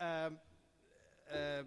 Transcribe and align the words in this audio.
um, 0.00 0.38
uh, 1.32 1.62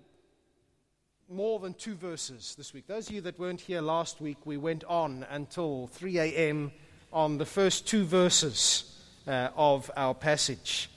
more 1.30 1.60
than 1.60 1.74
two 1.74 1.96
verses 1.96 2.56
this 2.58 2.74
week. 2.74 2.88
Those 2.88 3.08
of 3.08 3.16
you 3.16 3.22
that 3.22 3.40
weren't 3.40 3.62
here 3.62 3.82
last 3.82 4.20
week, 4.20 4.38
we 4.44 4.58
went 4.58 4.84
on 4.86 5.26
until 5.30 5.88
3 5.94 6.20
a.m. 6.20 6.72
on 7.14 7.38
the 7.38 7.46
first 7.46 7.88
two 7.88 8.04
verses 8.04 9.02
uh, 9.28 9.50
of 9.56 9.90
our 9.96 10.14
passage. 10.14 10.90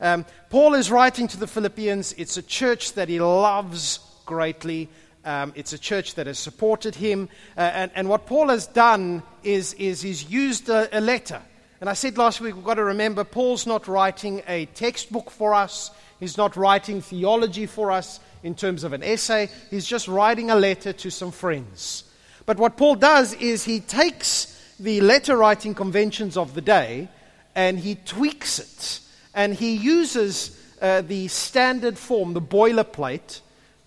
Um, 0.00 0.26
Paul 0.50 0.74
is 0.74 0.90
writing 0.90 1.28
to 1.28 1.38
the 1.38 1.46
Philippians. 1.46 2.14
It's 2.14 2.36
a 2.36 2.42
church 2.42 2.92
that 2.94 3.08
he 3.08 3.20
loves 3.20 4.00
greatly. 4.26 4.88
Um, 5.24 5.52
it's 5.56 5.72
a 5.72 5.78
church 5.78 6.14
that 6.16 6.26
has 6.26 6.38
supported 6.38 6.94
him. 6.94 7.28
Uh, 7.56 7.60
and, 7.60 7.90
and, 7.94 8.08
what 8.08 8.26
Paul 8.26 8.48
has 8.48 8.66
done 8.66 9.22
is, 9.42 9.74
is 9.74 10.02
he's 10.02 10.30
used 10.30 10.68
a, 10.68 10.88
a 10.96 11.00
letter. 11.00 11.40
And 11.80 11.88
I 11.88 11.94
said 11.94 12.18
last 12.18 12.40
week, 12.40 12.54
we've 12.54 12.64
got 12.64 12.74
to 12.74 12.84
remember 12.84 13.24
Paul's 13.24 13.66
not 13.66 13.88
writing 13.88 14.42
a 14.46 14.66
textbook 14.66 15.30
for 15.30 15.54
us. 15.54 15.90
He's 16.20 16.36
not 16.36 16.54
writing 16.56 17.00
theology 17.00 17.66
for 17.66 17.90
us 17.90 18.20
in 18.42 18.54
terms 18.54 18.84
of 18.84 18.92
an 18.92 19.02
essay. 19.02 19.48
He's 19.70 19.86
just 19.86 20.06
writing 20.06 20.50
a 20.50 20.54
letter 20.54 20.92
to 20.92 21.10
some 21.10 21.32
friends. 21.32 22.04
But 22.46 22.58
what 22.58 22.76
Paul 22.76 22.94
does 22.94 23.34
is 23.34 23.64
he 23.64 23.80
takes 23.80 24.56
the 24.78 25.00
letter 25.00 25.36
writing 25.36 25.74
conventions 25.74 26.36
of 26.36 26.54
the 26.54 26.60
day 26.60 27.08
and 27.54 27.78
he 27.78 27.94
tweaks 27.94 28.58
it. 28.58 29.00
And 29.34 29.54
he 29.54 29.76
uses 29.76 30.58
uh, 30.80 31.02
the 31.02 31.28
standard 31.28 31.98
form, 31.98 32.34
the 32.34 32.40
boilerplate, 32.40 33.40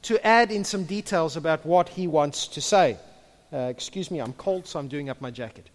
to 0.04 0.26
add 0.26 0.52
in 0.52 0.64
some 0.64 0.84
details 0.84 1.38
about 1.38 1.66
what 1.66 1.90
he 1.90 2.08
wants 2.08 2.48
to 2.48 2.62
say. 2.62 2.98
Uh, 3.52 3.58
excuse 3.58 4.10
me, 4.10 4.20
I'm 4.20 4.34
cold, 4.34 4.68
so 4.68 4.80
I'm 4.80 4.88
doing 4.88 5.10
up 5.10 5.22
my 5.22 5.32
jacket. 5.32 5.70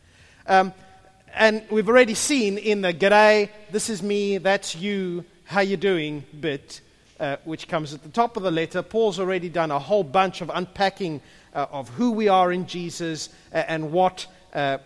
Um, 0.46 0.72
and 1.34 1.62
we've 1.70 1.88
already 1.88 2.14
seen 2.14 2.58
in 2.58 2.80
the 2.80 2.92
G'day, 2.92 3.50
this 3.70 3.90
is 3.90 4.02
me, 4.02 4.38
that's 4.38 4.74
you, 4.74 5.24
how 5.48 5.60
you 5.60 5.78
doing 5.78 6.22
bit, 6.38 6.82
uh, 7.18 7.38
which 7.44 7.68
comes 7.68 7.94
at 7.94 8.02
the 8.02 8.08
top 8.10 8.36
of 8.36 8.42
the 8.42 8.50
letter. 8.50 8.82
Paul's 8.82 9.18
already 9.18 9.48
done 9.48 9.70
a 9.70 9.78
whole 9.78 10.04
bunch 10.04 10.42
of 10.42 10.50
unpacking 10.52 11.22
uh, 11.54 11.64
of 11.72 11.88
who 11.88 12.10
we 12.10 12.28
are 12.28 12.52
in 12.52 12.66
Jesus 12.66 13.30
uh, 13.54 13.64
and 13.66 13.90
what, 13.90 14.26
uh, 14.52 14.76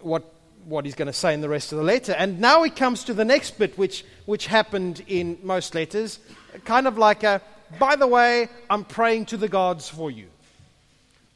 what, 0.00 0.24
what 0.64 0.86
he's 0.86 0.94
going 0.94 1.06
to 1.06 1.12
say 1.12 1.34
in 1.34 1.42
the 1.42 1.50
rest 1.50 1.70
of 1.70 1.76
the 1.76 1.84
letter. 1.84 2.12
And 2.12 2.40
now 2.40 2.62
he 2.62 2.70
comes 2.70 3.04
to 3.04 3.12
the 3.12 3.26
next 3.26 3.58
bit, 3.58 3.76
which, 3.76 4.06
which 4.24 4.46
happened 4.46 5.04
in 5.06 5.36
most 5.42 5.74
letters, 5.74 6.18
kind 6.64 6.86
of 6.86 6.96
like 6.96 7.22
a, 7.22 7.42
by 7.78 7.94
the 7.94 8.06
way, 8.06 8.48
I'm 8.70 8.84
praying 8.84 9.26
to 9.26 9.36
the 9.36 9.48
gods 9.48 9.86
for 9.86 10.10
you. 10.10 10.28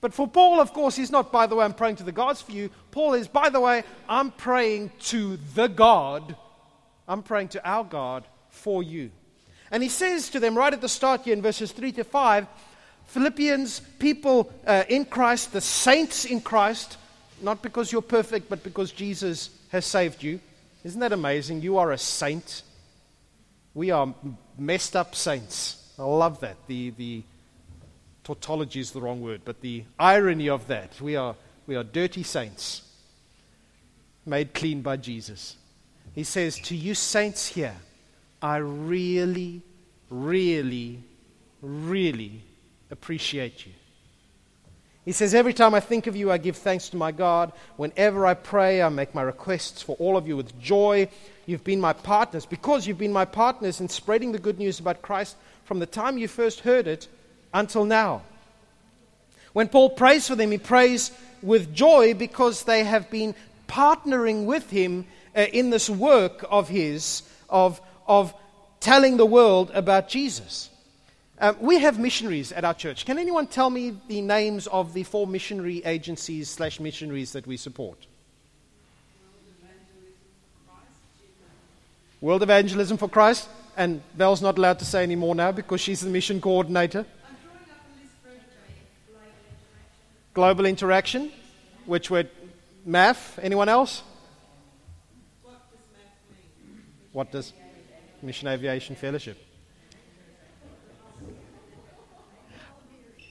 But 0.01 0.15
for 0.15 0.27
Paul, 0.27 0.59
of 0.59 0.73
course, 0.73 0.97
he's 0.97 1.11
not, 1.11 1.31
by 1.31 1.47
the 1.47 1.55
way, 1.55 1.67
I'm 1.67 1.75
praying 1.75 1.97
to 1.97 2.05
the 2.05 2.13
gods 2.13 2.41
for 2.41 2.53
you. 2.53 2.71
Paul 2.93 3.13
is, 3.13 3.29
by 3.29 3.51
the 3.51 3.61
way, 3.61 3.85
I'm 4.09 4.31
praying 4.31 4.93
to 5.01 5.37
the 5.55 5.69
God. 5.69 6.35
I'm 7.07 7.23
praying 7.23 7.49
to 7.49 7.69
our 7.69 7.85
God 7.85 8.25
for 8.51 8.83
you. 8.83 9.11
And 9.71 9.83
he 9.83 9.89
says 9.89 10.31
to 10.31 10.41
them 10.41 10.57
right 10.57 10.73
at 10.73 10.81
the 10.81 10.89
start 10.89 11.23
here 11.23 11.33
in 11.33 11.43
verses 11.43 11.73
3 11.73 11.93
to 11.93 12.05
5 12.05 12.47
Philippians, 13.07 13.81
people 13.99 14.53
uh, 14.65 14.85
in 14.89 15.05
Christ, 15.05 15.53
the 15.53 15.61
saints 15.61 16.25
in 16.25 16.41
Christ, 16.41 16.97
not 17.43 17.61
because 17.61 17.91
you're 17.91 18.03
perfect, 18.03 18.49
but 18.49 18.63
because 18.63 18.93
Jesus 18.93 19.51
has 19.73 19.85
saved 19.85 20.23
you. 20.23 20.39
Isn't 20.85 21.01
that 21.01 21.13
amazing? 21.13 21.61
You 21.61 21.79
are 21.79 21.91
a 21.91 21.99
saint. 21.99 22.63
We 23.75 23.91
are 23.91 24.15
messed 24.57 24.95
up 24.95 25.17
saints. 25.17 25.93
I 25.99 26.05
love 26.05 26.39
that. 26.41 26.57
The, 26.69 26.91
the 26.91 27.25
tautology 28.23 28.79
is 28.79 28.93
the 28.93 29.01
wrong 29.01 29.21
word, 29.21 29.41
but 29.45 29.61
the 29.61 29.83
irony 29.99 30.49
of 30.49 30.69
that. 30.69 31.01
We 31.01 31.17
are, 31.17 31.35
we 31.67 31.75
are 31.75 31.83
dirty 31.83 32.23
saints 32.23 32.83
made 34.25 34.55
clean 34.55 34.83
by 34.83 34.97
Jesus. 34.97 35.57
He 36.15 36.25
says, 36.25 36.59
To 36.61 36.77
you 36.77 36.95
saints 36.95 37.49
here, 37.49 37.75
I 38.43 38.57
really, 38.57 39.63
really, 40.09 41.03
really 41.63 42.43
appreciate 42.91 43.67
you. 43.67 43.73
He 45.05 45.13
says, 45.13 45.35
Every 45.35 45.55
time 45.55 45.75
I 45.75 45.81
think 45.81 46.07
of 46.07 46.17
you, 46.17 46.31
I 46.31 46.39
give 46.39 46.57
thanks 46.57 46.89
to 46.91 46.97
my 46.97 47.13
God. 47.13 47.53
Whenever 47.77 48.27
I 48.27 48.35
pray, 48.35 48.83
I 48.83 48.89
make 48.89 49.15
my 49.15 49.23
requests 49.23 49.83
for 49.83 49.97
all 49.97 50.17
of 50.17 50.29
you 50.29 50.37
with 50.37 50.59
joy. 50.61 51.09
You've 51.47 51.65
been 51.65 51.81
my 51.81 51.93
partners. 51.93 52.47
Because 52.47 52.87
you've 52.87 52.99
been 52.99 53.13
my 53.13 53.25
partners 53.25 53.81
in 53.81 53.89
spreading 53.89 54.33
the 54.33 54.39
good 54.39 54.59
news 54.59 54.79
about 54.79 55.03
Christ 55.03 55.37
from 55.65 55.79
the 55.79 55.87
time 55.87 56.19
you 56.19 56.29
first 56.29 56.61
heard 56.61 56.87
it 56.87 57.09
until 57.53 57.85
now. 57.85 58.23
When 59.53 59.69
Paul 59.69 59.91
prays 59.91 60.29
for 60.29 60.37
them, 60.37 60.53
he 60.53 60.59
prays 60.59 61.11
with 61.43 61.75
joy 61.75 62.15
because 62.15 62.65
they 62.65 62.85
have 62.85 63.11
been 63.11 63.35
partnering 63.69 64.45
with 64.45 64.71
him 64.71 65.07
uh, 65.35 65.41
in 65.53 65.71
this 65.71 65.89
work 65.89 66.45
of 66.51 66.69
his 66.69 67.23
of 67.49 67.81
of 68.07 68.35
telling 68.81 69.17
the 69.17 69.27
world 69.27 69.71
about 69.75 70.09
Jesus. 70.09 70.71
Um, 71.39 71.57
we 71.61 71.79
have 71.79 71.99
missionaries 71.99 72.53
at 72.53 72.65
our 72.65 72.75
church. 72.75 73.07
Can 73.07 73.19
anyone 73.19 73.47
tell 73.47 73.71
me 73.71 73.97
the 74.09 74.21
names 74.21 74.67
of 74.67 74.93
the 74.93 75.05
four 75.05 75.27
missionary 75.27 75.83
agencies 75.85 76.51
slash 76.51 76.79
missionaries 76.81 77.33
that 77.33 77.47
we 77.47 77.57
support? 77.57 78.07
World 82.21 82.43
Evangelism 82.43 82.99
for 82.99 83.09
Christ. 83.09 83.49
And 83.77 84.03
Belle's 84.17 84.43
not 84.43 84.59
allowed 84.59 84.81
to 84.81 84.85
say 84.85 85.03
any 85.03 85.17
more 85.17 85.35
now 85.35 85.53
because 85.53 85.81
she's 85.81 86.01
the 86.01 86.11
mission 86.11 86.41
coordinator. 86.41 87.07
Global 90.35 90.67
Interaction, 90.67 91.33
which 91.87 92.11
would 92.11 92.29
MAF. 92.87 93.39
Anyone 93.43 93.69
else? 93.71 94.03
What 97.13 97.33
does 97.33 97.53
Mission 98.23 98.49
Aviation 98.49 98.97
Fellowship. 98.97 99.39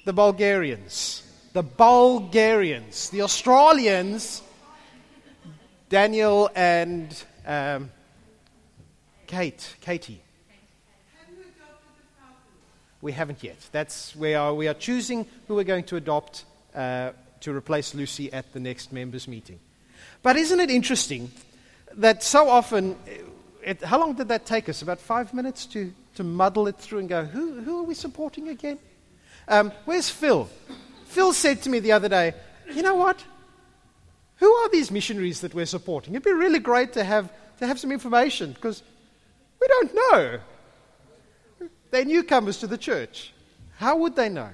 The 0.05 0.13
Bulgarians. 0.13 1.23
The 1.53 1.63
Bulgarians. 1.63 3.09
The 3.09 3.21
Australians, 3.21 4.41
Daniel 5.89 6.49
and 6.55 7.23
um, 7.45 7.91
Kate, 9.27 9.75
Katie. 9.81 10.21
We 13.01 13.11
haven't 13.11 13.43
yet. 13.43 13.57
That's 13.71 14.15
where 14.15 14.53
we 14.53 14.67
are 14.67 14.73
choosing 14.73 15.25
who 15.47 15.55
we're 15.55 15.63
going 15.63 15.85
to 15.85 15.95
adopt 15.95 16.45
uh, 16.75 17.11
to 17.41 17.53
replace 17.53 17.95
Lucy 17.95 18.31
at 18.33 18.51
the 18.51 18.59
next 18.59 18.91
members' 18.91 19.27
meeting. 19.27 19.59
But 20.21 20.35
isn't 20.35 20.59
it 20.59 20.69
interesting 20.69 21.31
that 21.93 22.23
so 22.23 22.49
often 22.49 22.95
it, 23.69 23.83
how 23.83 23.99
long 23.99 24.13
did 24.13 24.29
that 24.29 24.47
take 24.47 24.67
us? 24.67 24.81
About 24.81 24.99
five 24.99 25.31
minutes 25.31 25.67
to, 25.67 25.93
to 26.15 26.23
muddle 26.23 26.67
it 26.67 26.77
through 26.77 26.99
and 26.99 27.09
go, 27.09 27.23
who, 27.23 27.61
who 27.61 27.79
are 27.79 27.83
we 27.83 27.93
supporting 27.93 28.47
again? 28.47 28.79
Um, 29.47 29.71
where's 29.85 30.09
Phil? 30.09 30.49
Phil 31.05 31.33
said 31.33 31.61
to 31.61 31.69
me 31.69 31.79
the 31.79 31.91
other 31.91 32.09
day, 32.09 32.33
you 32.73 32.81
know 32.81 32.95
what? 32.95 33.23
Who 34.37 34.51
are 34.51 34.69
these 34.69 34.89
missionaries 34.89 35.41
that 35.41 35.53
we're 35.53 35.67
supporting? 35.67 36.15
It'd 36.15 36.23
be 36.23 36.31
really 36.31 36.57
great 36.57 36.93
to 36.93 37.03
have, 37.03 37.31
to 37.59 37.67
have 37.67 37.79
some 37.79 37.91
information 37.91 38.53
because 38.53 38.81
we 39.61 39.67
don't 39.67 39.93
know. 39.93 40.39
They're 41.91 42.05
newcomers 42.05 42.57
to 42.59 42.67
the 42.67 42.77
church. 42.77 43.33
How 43.77 43.97
would 43.97 44.15
they 44.15 44.29
know? 44.29 44.49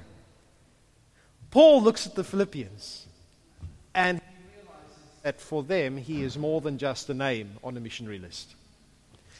Paul 1.51 1.81
looks 1.81 2.05
at 2.05 2.15
the 2.15 2.23
Philippians 2.25 3.05
and 3.93 4.19
he 4.19 4.59
realizes 4.59 4.97
that 5.23 5.39
for 5.39 5.63
them, 5.63 5.95
he 5.95 6.21
is 6.21 6.37
more 6.37 6.59
than 6.59 6.77
just 6.77 7.09
a 7.09 7.13
name 7.13 7.51
on 7.63 7.77
a 7.77 7.79
missionary 7.79 8.19
list. 8.19 8.55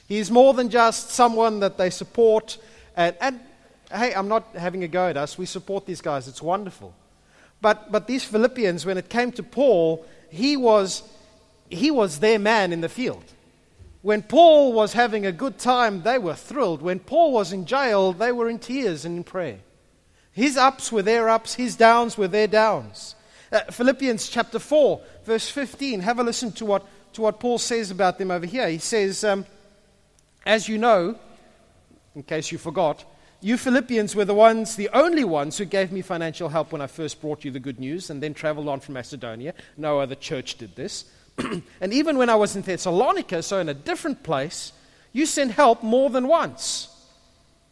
He's 0.07 0.29
more 0.29 0.53
than 0.53 0.69
just 0.69 1.09
someone 1.09 1.59
that 1.61 1.77
they 1.77 1.89
support. 1.89 2.57
And, 2.95 3.16
and 3.19 3.39
hey, 3.91 4.13
I'm 4.13 4.27
not 4.27 4.47
having 4.55 4.83
a 4.83 4.88
go 4.88 5.07
at 5.07 5.17
us. 5.17 5.38
We 5.38 5.45
support 5.45 5.85
these 5.85 6.01
guys, 6.01 6.27
it's 6.27 6.41
wonderful. 6.41 6.93
But, 7.61 7.91
but 7.91 8.07
these 8.07 8.23
Philippians, 8.23 8.85
when 8.85 8.97
it 8.97 9.09
came 9.09 9.31
to 9.33 9.43
Paul, 9.43 10.05
he 10.29 10.57
was, 10.57 11.03
he 11.69 11.89
was 11.89 12.19
their 12.19 12.38
man 12.38 12.71
in 12.71 12.81
the 12.81 12.89
field. 12.89 13.23
When 14.01 14.21
Paul 14.21 14.73
was 14.73 14.93
having 14.93 15.25
a 15.25 15.31
good 15.31 15.57
time, 15.57 16.03
they 16.03 16.19
were 16.19 16.35
thrilled. 16.35 16.83
When 16.83 16.99
Paul 16.99 17.31
was 17.31 17.51
in 17.51 17.66
jail, 17.66 18.13
they 18.13 18.31
were 18.31 18.49
in 18.49 18.59
tears 18.59 19.03
and 19.03 19.17
in 19.17 19.23
prayer. 19.23 19.57
His 20.31 20.57
ups 20.57 20.91
were 20.91 21.02
their 21.02 21.28
ups, 21.28 21.55
his 21.55 21.75
downs 21.75 22.17
were 22.17 22.28
their 22.28 22.46
downs. 22.46 23.16
Uh, 23.52 23.61
Philippians 23.72 24.28
chapter 24.28 24.59
4, 24.59 25.02
verse 25.23 25.49
15. 25.49 26.02
Have 26.02 26.19
a 26.19 26.23
listen 26.23 26.52
to 26.52 26.66
what, 26.66 26.85
to 27.13 27.22
what 27.22 27.40
Paul 27.40 27.57
says 27.57 27.90
about 27.90 28.19
them 28.19 28.29
over 28.29 28.46
here. 28.46 28.69
He 28.69 28.78
says, 28.78 29.23
um, 29.23 29.46
as 30.45 30.69
you 30.69 30.77
know, 30.77 31.17
in 32.15 32.23
case 32.23 32.51
you 32.51 32.57
forgot, 32.57 33.03
you 33.41 33.57
Philippians 33.57 34.15
were 34.15 34.25
the 34.25 34.33
ones, 34.33 34.75
the 34.75 34.89
only 34.93 35.23
ones 35.23 35.57
who 35.57 35.65
gave 35.65 35.91
me 35.91 36.01
financial 36.01 36.49
help 36.49 36.71
when 36.71 36.81
I 36.81 36.87
first 36.87 37.21
brought 37.21 37.43
you 37.43 37.51
the 37.51 37.59
good 37.59 37.79
news 37.79 38.09
and 38.09 38.23
then 38.23 38.33
traveled 38.33 38.67
on 38.67 38.79
from 38.79 38.93
Macedonia. 38.93 39.53
No 39.77 39.99
other 39.99 40.15
church 40.15 40.57
did 40.57 40.75
this. 40.75 41.05
and 41.37 41.93
even 41.93 42.17
when 42.17 42.29
I 42.29 42.35
was 42.35 42.55
in 42.55 42.61
Thessalonica, 42.61 43.43
so 43.43 43.59
in 43.59 43.69
a 43.69 43.73
different 43.73 44.23
place, 44.23 44.71
you 45.11 45.25
sent 45.25 45.51
help 45.51 45.83
more 45.83 46.09
than 46.09 46.27
once. 46.27 46.89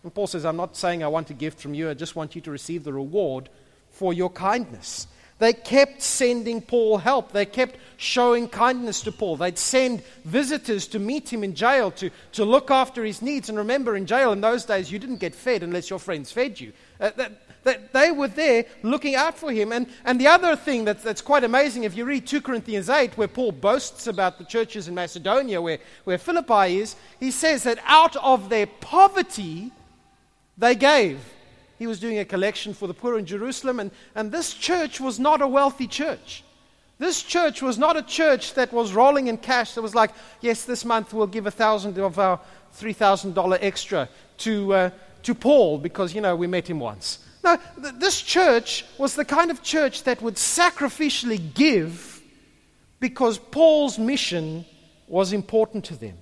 And 0.04 0.14
Paul 0.14 0.28
says, 0.28 0.46
I'm 0.46 0.58
not 0.58 0.76
saying 0.76 1.04
I 1.04 1.08
want 1.08 1.30
a 1.30 1.34
gift 1.34 1.60
from 1.60 1.74
you, 1.74 1.90
I 1.90 1.94
just 1.94 2.16
want 2.16 2.36
you 2.36 2.42
to 2.42 2.52
receive 2.52 2.84
the 2.84 2.94
reward 2.94 3.50
for 3.90 4.14
your 4.14 4.30
kindness. 4.30 5.08
They 5.44 5.52
kept 5.52 6.02
sending 6.02 6.62
Paul 6.62 7.00
help. 7.00 7.34
They 7.34 7.46
kept 7.46 7.76
showing 7.98 8.48
kindness 8.48 9.02
to 9.02 9.12
Paul. 9.12 9.36
They'd 9.36 9.60
send 9.60 10.02
visitors 10.24 10.88
to 10.88 11.00
meet 11.00 11.34
him 11.34 11.44
in 11.44 11.54
jail 11.54 11.92
to, 11.92 12.12
to 12.32 12.46
look 12.46 12.72
after 12.72 13.04
his 13.04 13.22
needs. 13.22 13.50
And 13.50 13.58
remember, 13.58 13.98
in 13.98 14.06
jail 14.06 14.32
in 14.32 14.40
those 14.40 14.64
days, 14.64 14.90
you 14.90 15.00
didn't 15.00 15.18
get 15.18 15.36
fed 15.36 15.62
unless 15.62 15.90
your 15.90 16.00
friends 16.00 16.32
fed 16.32 16.62
you. 16.62 16.72
Uh, 16.98 17.12
that, 17.18 17.42
that 17.66 17.92
they 17.92 18.10
were 18.10 18.30
there 18.30 18.64
looking 18.84 19.16
out 19.16 19.38
for 19.38 19.52
him. 19.52 19.74
And, 19.74 19.88
and 20.06 20.18
the 20.18 20.28
other 20.28 20.56
thing 20.56 20.86
that's, 20.86 21.04
that's 21.04 21.20
quite 21.22 21.44
amazing, 21.44 21.84
if 21.84 21.98
you 21.98 22.06
read 22.06 22.26
2 22.26 22.40
Corinthians 22.40 22.88
8, 22.88 23.18
where 23.18 23.28
Paul 23.28 23.52
boasts 23.52 24.08
about 24.08 24.38
the 24.38 24.46
churches 24.46 24.88
in 24.88 24.96
Macedonia, 24.96 25.62
where, 25.62 25.80
where 26.06 26.18
Philippi 26.18 26.80
is, 26.80 26.96
he 27.20 27.32
says 27.32 27.64
that 27.64 27.80
out 27.86 28.16
of 28.16 28.48
their 28.48 28.68
poverty, 28.68 29.74
they 30.58 30.76
gave. 30.76 31.20
He 31.80 31.88
was 31.88 32.00
doing 32.00 32.20
a 32.20 32.26
collection 32.26 32.74
for 32.74 32.88
the 32.88 32.94
poor 32.94 33.18
in 33.18 33.26
Jerusalem, 33.26 33.80
and, 33.80 33.92
and 34.16 34.32
this 34.32 34.54
church 34.54 35.00
was 35.00 35.20
not 35.20 35.42
a 35.42 35.48
wealthy 35.48 35.88
church. 35.88 36.44
This 37.00 37.24
church 37.24 37.62
was 37.62 37.78
not 37.78 37.98
a 37.98 38.04
church 38.04 38.54
that 38.54 38.72
was 38.72 38.94
rolling 38.94 39.28
in 39.28 39.38
cash 39.38 39.74
that 39.74 39.82
was 39.82 39.96
like, 39.96 40.12
yes, 40.42 40.64
this 40.64 40.86
month 40.86 41.14
we'll 41.14 41.28
give 41.28 41.48
a 41.48 41.52
thousand 41.52 41.98
of 41.98 42.20
our 42.20 42.40
$3,000 42.78 43.58
extra 43.62 44.08
to, 44.38 44.74
uh, 44.74 44.90
to 45.24 45.36
Paul 45.36 45.80
because, 45.80 46.14
you 46.14 46.22
know, 46.22 46.36
we 46.36 46.48
met 46.48 46.70
him 46.70 46.80
once. 46.80 47.20
No, 47.44 47.58
th- 47.82 47.96
this 47.96 48.22
church 48.22 48.86
was 48.98 49.16
the 49.16 49.26
kind 49.26 49.52
of 49.52 49.62
church 49.62 50.04
that 50.04 50.22
would 50.22 50.36
sacrificially 50.36 51.54
give 51.54 52.22
because 53.00 53.38
Paul's 53.38 54.00
mission 54.00 54.66
was 55.08 55.34
important 55.34 55.84
to 55.86 55.96
them. 55.96 56.18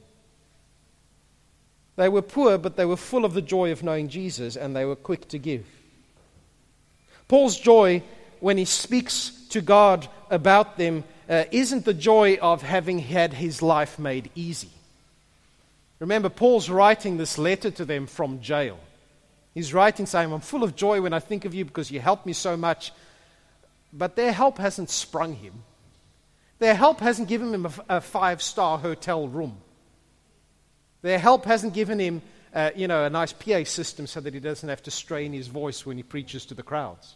They 2.02 2.10
were 2.10 2.24
poor, 2.24 2.58
but 2.58 2.78
they 2.78 2.86
were 2.86 2.98
full 2.98 3.26
of 3.26 3.36
the 3.36 3.44
joy 3.44 3.72
of 3.72 3.84
knowing 3.84 4.10
Jesus, 4.10 4.56
and 4.56 4.76
they 4.76 4.86
were 4.86 4.96
quick 4.96 5.28
to 5.28 5.38
give. 5.38 5.68
Paul's 7.28 7.60
joy 7.60 8.02
when 8.40 8.58
he 8.58 8.66
speaks 8.66 9.30
to 9.50 9.62
God 9.62 10.08
about 10.32 10.80
them 10.80 11.04
uh, 11.30 11.44
isn't 11.52 11.86
the 11.86 11.94
joy 11.94 12.40
of 12.42 12.64
having 12.64 12.98
had 12.98 13.34
his 13.34 13.62
life 13.62 14.00
made 14.00 14.32
easy. 14.34 14.72
Remember, 16.00 16.28
Paul's 16.28 16.72
writing 16.72 17.18
this 17.18 17.38
letter 17.38 17.70
to 17.70 17.86
them 17.86 18.08
from 18.08 18.42
jail. 18.42 18.80
He's 19.54 19.72
writing 19.72 20.08
saying, 20.08 20.34
I'm 20.34 20.40
full 20.40 20.64
of 20.64 20.76
joy 20.76 21.02
when 21.02 21.14
I 21.14 21.20
think 21.20 21.46
of 21.46 21.54
you 21.54 21.66
because 21.66 21.92
you 21.92 22.00
helped 22.00 22.26
me 22.26 22.34
so 22.34 22.58
much. 22.58 22.94
But 23.94 24.16
their 24.16 24.32
help 24.32 24.58
hasn't 24.58 24.90
sprung 24.90 25.36
him. 25.36 25.54
Their 26.58 26.74
help 26.74 27.00
hasn't 27.00 27.28
given 27.28 27.54
him 27.54 27.68
a, 27.68 27.98
a 27.98 28.02
five 28.02 28.42
star 28.42 28.80
hotel 28.80 29.28
room. 29.28 29.62
Their 31.02 31.20
help 31.20 31.46
hasn't 31.46 31.74
given 31.74 32.00
him, 32.00 32.22
uh, 32.54 32.72
you 32.76 32.88
know, 32.88 33.06
a 33.06 33.10
nice 33.10 33.34
PA 33.34 33.64
system 33.64 34.08
so 34.08 34.20
that 34.20 34.34
he 34.34 34.40
doesn't 34.40 34.68
have 34.68 34.84
to 34.84 34.92
strain 34.92 35.34
his 35.34 35.48
voice 35.48 35.86
when 35.86 35.98
he 35.98 36.04
preaches 36.04 36.46
to 36.48 36.54
the 36.54 36.64
crowds. 36.64 37.16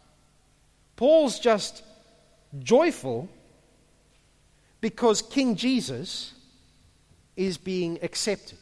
Paul's 0.95 1.39
just 1.39 1.83
joyful 2.59 3.29
because 4.81 5.21
King 5.21 5.55
Jesus 5.55 6.33
is 7.35 7.57
being 7.57 7.99
accepted. 8.01 8.59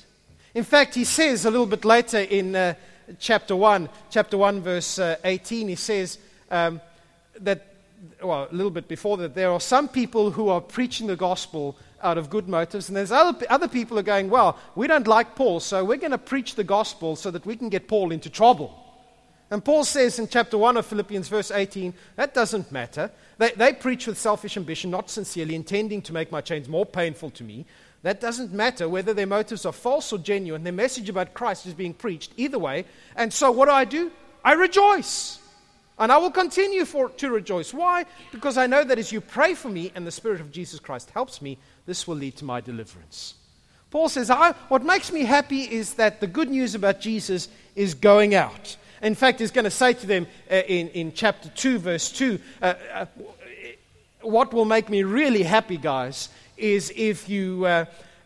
In 0.53 0.63
fact, 0.63 0.95
he 0.95 1.03
says 1.03 1.45
a 1.45 1.51
little 1.51 1.65
bit 1.65 1.85
later 1.85 2.19
in 2.19 2.55
uh, 2.55 2.73
chapter 3.19 3.55
1, 3.55 3.89
chapter 4.09 4.37
1, 4.37 4.61
verse 4.61 4.99
uh, 4.99 5.15
18, 5.23 5.67
he 5.67 5.75
says 5.75 6.17
um, 6.51 6.79
that, 7.39 7.72
well, 8.21 8.47
a 8.51 8.53
little 8.53 8.71
bit 8.71 8.87
before 8.87 9.17
that, 9.17 9.35
there 9.35 9.51
are 9.51 9.59
some 9.59 9.87
people 9.87 10.31
who 10.31 10.49
are 10.49 10.61
preaching 10.61 11.07
the 11.07 11.15
gospel 11.15 11.77
out 12.01 12.17
of 12.17 12.29
good 12.29 12.49
motives, 12.49 12.89
and 12.89 12.97
there's 12.97 13.11
other, 13.11 13.45
other 13.49 13.67
people 13.67 13.95
who 13.95 14.01
are 14.01 14.03
going, 14.03 14.29
well, 14.29 14.57
we 14.75 14.87
don't 14.87 15.07
like 15.07 15.35
Paul, 15.35 15.59
so 15.59 15.85
we're 15.85 15.97
going 15.97 16.11
to 16.11 16.17
preach 16.17 16.55
the 16.55 16.63
gospel 16.63 17.15
so 17.15 17.31
that 17.31 17.45
we 17.45 17.55
can 17.55 17.69
get 17.69 17.87
Paul 17.87 18.11
into 18.11 18.29
trouble. 18.29 18.79
And 19.49 19.63
Paul 19.63 19.83
says 19.83 20.19
in 20.19 20.27
chapter 20.27 20.57
1 20.57 20.77
of 20.77 20.85
Philippians, 20.85 21.27
verse 21.27 21.51
18, 21.51 21.93
that 22.15 22.33
doesn't 22.33 22.71
matter. 22.71 23.11
They, 23.37 23.51
they 23.51 23.73
preach 23.73 24.07
with 24.07 24.17
selfish 24.17 24.57
ambition, 24.57 24.89
not 24.89 25.09
sincerely, 25.09 25.55
intending 25.55 26.01
to 26.03 26.13
make 26.13 26.31
my 26.31 26.41
chains 26.41 26.67
more 26.67 26.85
painful 26.85 27.29
to 27.31 27.43
me. 27.43 27.65
That 28.01 28.19
doesn't 28.19 28.51
matter 28.51 28.89
whether 28.89 29.13
their 29.13 29.27
motives 29.27 29.65
are 29.65 29.71
false 29.71 30.11
or 30.11 30.17
genuine. 30.17 30.63
Their 30.63 30.73
message 30.73 31.07
about 31.07 31.33
Christ 31.33 31.65
is 31.67 31.73
being 31.73 31.93
preached 31.93 32.33
either 32.35 32.59
way. 32.59 32.85
And 33.15 33.31
so 33.31 33.51
what 33.51 33.65
do 33.65 33.71
I 33.71 33.85
do? 33.85 34.11
I 34.43 34.53
rejoice. 34.53 35.39
And 35.99 36.11
I 36.11 36.17
will 36.17 36.31
continue 36.31 36.85
for, 36.85 37.09
to 37.09 37.29
rejoice. 37.29 37.73
Why? 37.73 38.05
Because 38.31 38.57
I 38.57 38.67
know 38.67 38.83
that 38.83 38.97
as 38.97 39.11
you 39.11 39.21
pray 39.21 39.53
for 39.53 39.69
me 39.69 39.91
and 39.93 40.07
the 40.07 40.11
Spirit 40.11 40.41
of 40.41 40.51
Jesus 40.51 40.79
Christ 40.79 41.11
helps 41.11 41.41
me, 41.41 41.57
this 41.85 42.07
will 42.07 42.15
lead 42.15 42.35
to 42.37 42.45
my 42.45 42.61
deliverance. 42.61 43.35
Paul 43.91 44.09
says, 44.09 44.31
What 44.69 44.83
makes 44.83 45.11
me 45.11 45.21
happy 45.21 45.61
is 45.61 45.93
that 45.95 46.19
the 46.19 46.25
good 46.25 46.49
news 46.49 46.73
about 46.73 46.99
Jesus 46.99 47.47
is 47.75 47.93
going 47.93 48.33
out. 48.33 48.75
In 49.03 49.13
fact, 49.13 49.39
he's 49.39 49.51
going 49.51 49.65
to 49.65 49.71
say 49.71 49.93
to 49.93 50.07
them 50.07 50.25
uh, 50.49 50.55
in, 50.55 50.87
in 50.89 51.13
chapter 51.13 51.49
2, 51.49 51.77
verse 51.77 52.11
2, 52.11 52.39
uh, 52.61 52.73
uh, 52.93 53.05
what 54.21 54.53
will 54.53 54.65
make 54.65 54.89
me 54.89 55.03
really 55.03 55.43
happy, 55.43 55.77
guys, 55.77 56.29
is 56.57 56.91
if 56.95 57.27
you 57.29 57.65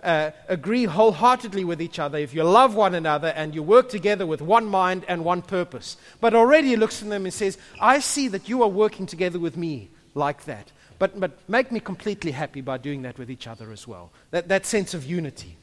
uh, 0.07 0.31
agree 0.48 0.86
wholeheartedly 0.86 1.65
with 1.65 1.81
each 1.81 2.00
other, 2.00 2.18
if 2.18 2.33
you 2.33 2.44
love 2.44 2.75
one 2.75 2.95
another, 2.95 3.27
and 3.27 3.54
you 3.54 3.62
work 3.62 3.89
together 3.89 4.25
with 4.25 4.42
one 4.42 4.65
mind 4.65 5.04
and 5.07 5.25
one 5.25 5.42
purpose. 5.42 5.98
But 6.21 6.33
already 6.33 6.69
he 6.69 6.75
looks 6.77 7.01
at 7.01 7.09
them 7.09 7.25
and 7.25 7.33
says, 7.33 7.57
I 7.81 8.00
see 8.00 8.30
that 8.30 8.48
you 8.48 8.63
are 8.63 8.69
working 8.69 9.06
together 9.06 9.38
with 9.38 9.57
me 9.57 9.89
like 10.15 10.45
that. 10.45 10.71
But, 10.98 11.19
but 11.19 11.38
make 11.50 11.71
me 11.71 11.81
completely 11.81 12.31
happy 12.31 12.62
by 12.62 12.77
doing 12.77 13.01
that 13.04 13.19
with 13.19 13.30
each 13.30 13.48
other 13.48 13.71
as 13.71 13.88
well. 13.88 14.12
That, 14.31 14.48
that 14.48 14.65
sense 14.65 14.94
of 14.94 15.06
unity. 15.06 15.57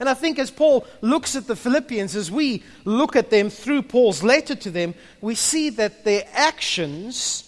And 0.00 0.08
I 0.08 0.14
think 0.14 0.38
as 0.38 0.50
Paul 0.50 0.86
looks 1.00 1.36
at 1.36 1.46
the 1.46 1.56
Philippians, 1.56 2.16
as 2.16 2.30
we 2.30 2.64
look 2.84 3.14
at 3.14 3.30
them 3.30 3.48
through 3.48 3.82
Paul's 3.82 4.22
letter 4.24 4.56
to 4.56 4.70
them, 4.70 4.94
we 5.20 5.36
see 5.36 5.70
that 5.70 6.04
their 6.04 6.24
actions 6.32 7.44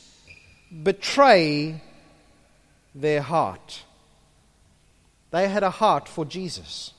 betray 0.82 1.82
their 2.94 3.22
heart. 3.22 3.82
They 5.32 5.48
had 5.48 5.62
a 5.62 5.70
heart 5.70 6.08
for 6.08 6.24
Jesus. 6.24 6.92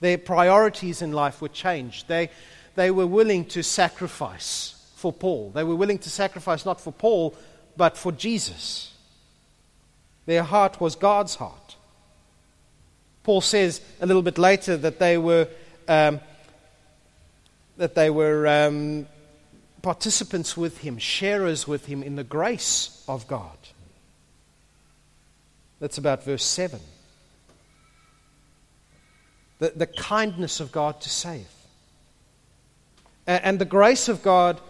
Their 0.00 0.18
priorities 0.18 1.02
in 1.02 1.12
life 1.12 1.40
were 1.40 1.48
changed. 1.48 2.06
They, 2.06 2.28
they 2.76 2.90
were 2.90 3.06
willing 3.06 3.46
to 3.46 3.62
sacrifice 3.62 4.92
for 4.94 5.12
Paul. 5.12 5.50
They 5.54 5.64
were 5.64 5.74
willing 5.74 5.98
to 6.00 6.10
sacrifice 6.10 6.66
not 6.66 6.80
for 6.80 6.92
Paul, 6.92 7.34
but 7.76 7.96
for 7.96 8.12
Jesus. 8.12 8.94
Their 10.26 10.42
heart 10.42 10.80
was 10.80 10.94
God's 10.94 11.36
heart. 11.36 11.76
Paul 13.24 13.40
says 13.40 13.80
a 14.00 14.06
little 14.06 14.22
bit 14.22 14.36
later 14.36 14.76
that 14.76 14.98
they 14.98 15.16
were, 15.16 15.48
um, 15.88 16.20
that 17.78 17.94
they 17.94 18.10
were 18.10 18.46
um, 18.46 19.06
participants 19.80 20.58
with 20.58 20.78
him, 20.78 20.98
sharers 20.98 21.66
with 21.66 21.86
him 21.86 22.02
in 22.02 22.16
the 22.16 22.24
grace 22.24 23.02
of 23.08 23.26
God. 23.28 23.56
That's 25.80 25.96
about 25.96 26.22
verse 26.22 26.44
7 26.44 26.78
the, 29.62 29.72
the 29.76 29.86
kindness 29.86 30.58
of 30.58 30.72
God 30.72 31.00
to 31.02 31.08
save. 31.08 31.46
And, 33.28 33.44
and 33.44 33.58
the 33.60 33.64
grace 33.64 34.08
of 34.08 34.20
God 34.20 34.60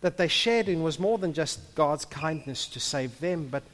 that 0.00 0.16
they 0.16 0.28
shared 0.28 0.68
in 0.68 0.84
was 0.84 1.00
more 1.00 1.18
than 1.18 1.32
just 1.32 1.74
God's 1.74 2.04
kindness 2.04 2.68
to 2.68 2.78
save 2.78 3.18
them, 3.18 3.48
but, 3.48 3.64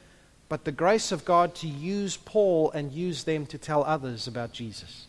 but 0.49 0.65
the 0.65 0.71
grace 0.71 1.11
of 1.11 1.23
God 1.23 1.53
to 1.55 1.67
use 1.67 2.17
Paul 2.17 2.71
and 2.71 2.91
use 2.91 3.25
them 3.25 3.45
to 3.45 3.59
tell 3.59 3.83
others 3.83 4.25
about 4.25 4.53
Jesus. 4.53 5.05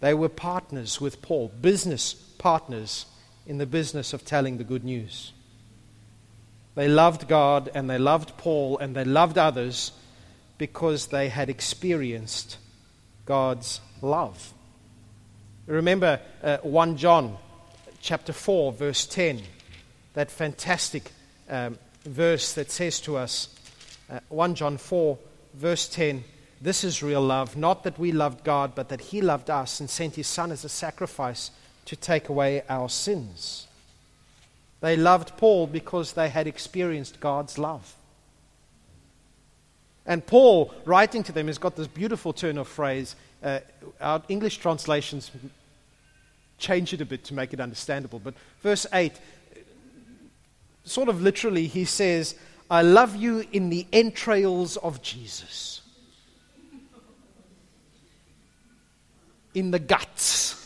They 0.00 0.12
were 0.12 0.28
partners 0.28 1.00
with 1.00 1.22
Paul, 1.22 1.50
business 1.62 2.12
partners 2.12 3.06
in 3.46 3.56
the 3.56 3.64
business 3.64 4.12
of 4.12 4.26
telling 4.26 4.58
the 4.58 4.64
good 4.64 4.84
news. 4.84 5.32
They 6.74 6.88
loved 6.88 7.28
God 7.28 7.70
and 7.74 7.88
they 7.88 7.96
loved 7.96 8.36
Paul 8.36 8.76
and 8.76 8.94
they 8.94 9.04
loved 9.06 9.38
others 9.38 9.92
because 10.58 11.06
they 11.06 11.30
had 11.30 11.48
experienced 11.48 12.58
God's 13.26 13.80
love. 14.02 14.52
Remember 15.66 16.20
uh, 16.42 16.58
1 16.58 16.96
John 16.96 17.36
chapter 18.00 18.32
4, 18.32 18.72
verse 18.72 19.06
10, 19.06 19.42
that 20.12 20.30
fantastic 20.30 21.10
um, 21.48 21.78
verse 22.04 22.52
that 22.54 22.70
says 22.70 23.00
to 23.00 23.16
us, 23.16 23.48
uh, 24.10 24.20
1 24.28 24.54
John 24.54 24.76
4, 24.76 25.18
verse 25.54 25.88
10, 25.88 26.24
this 26.60 26.84
is 26.84 27.02
real 27.02 27.22
love, 27.22 27.56
not 27.56 27.82
that 27.84 27.98
we 27.98 28.12
loved 28.12 28.44
God, 28.44 28.74
but 28.74 28.88
that 28.90 29.00
He 29.00 29.20
loved 29.20 29.50
us 29.50 29.80
and 29.80 29.88
sent 29.88 30.16
His 30.16 30.26
Son 30.26 30.52
as 30.52 30.64
a 30.64 30.68
sacrifice 30.68 31.50
to 31.86 31.96
take 31.96 32.28
away 32.28 32.62
our 32.68 32.88
sins. 32.88 33.66
They 34.80 34.96
loved 34.96 35.36
Paul 35.38 35.66
because 35.66 36.12
they 36.12 36.28
had 36.28 36.46
experienced 36.46 37.20
God's 37.20 37.58
love. 37.58 37.94
And 40.06 40.24
Paul, 40.26 40.72
writing 40.84 41.22
to 41.24 41.32
them, 41.32 41.46
has 41.46 41.58
got 41.58 41.76
this 41.76 41.86
beautiful 41.86 42.32
turn 42.32 42.58
of 42.58 42.68
phrase. 42.68 43.16
Uh, 43.42 43.60
our 44.00 44.22
English 44.28 44.58
translations 44.58 45.30
change 46.58 46.92
it 46.92 47.00
a 47.00 47.06
bit 47.06 47.24
to 47.24 47.34
make 47.34 47.52
it 47.52 47.60
understandable. 47.60 48.18
But 48.18 48.34
verse 48.62 48.86
8, 48.92 49.12
sort 50.84 51.08
of 51.08 51.22
literally, 51.22 51.66
he 51.66 51.84
says, 51.84 52.34
I 52.70 52.82
love 52.82 53.16
you 53.16 53.46
in 53.52 53.70
the 53.70 53.86
entrails 53.92 54.76
of 54.78 55.02
Jesus. 55.02 55.80
In 59.54 59.70
the 59.70 59.78
guts. 59.78 60.60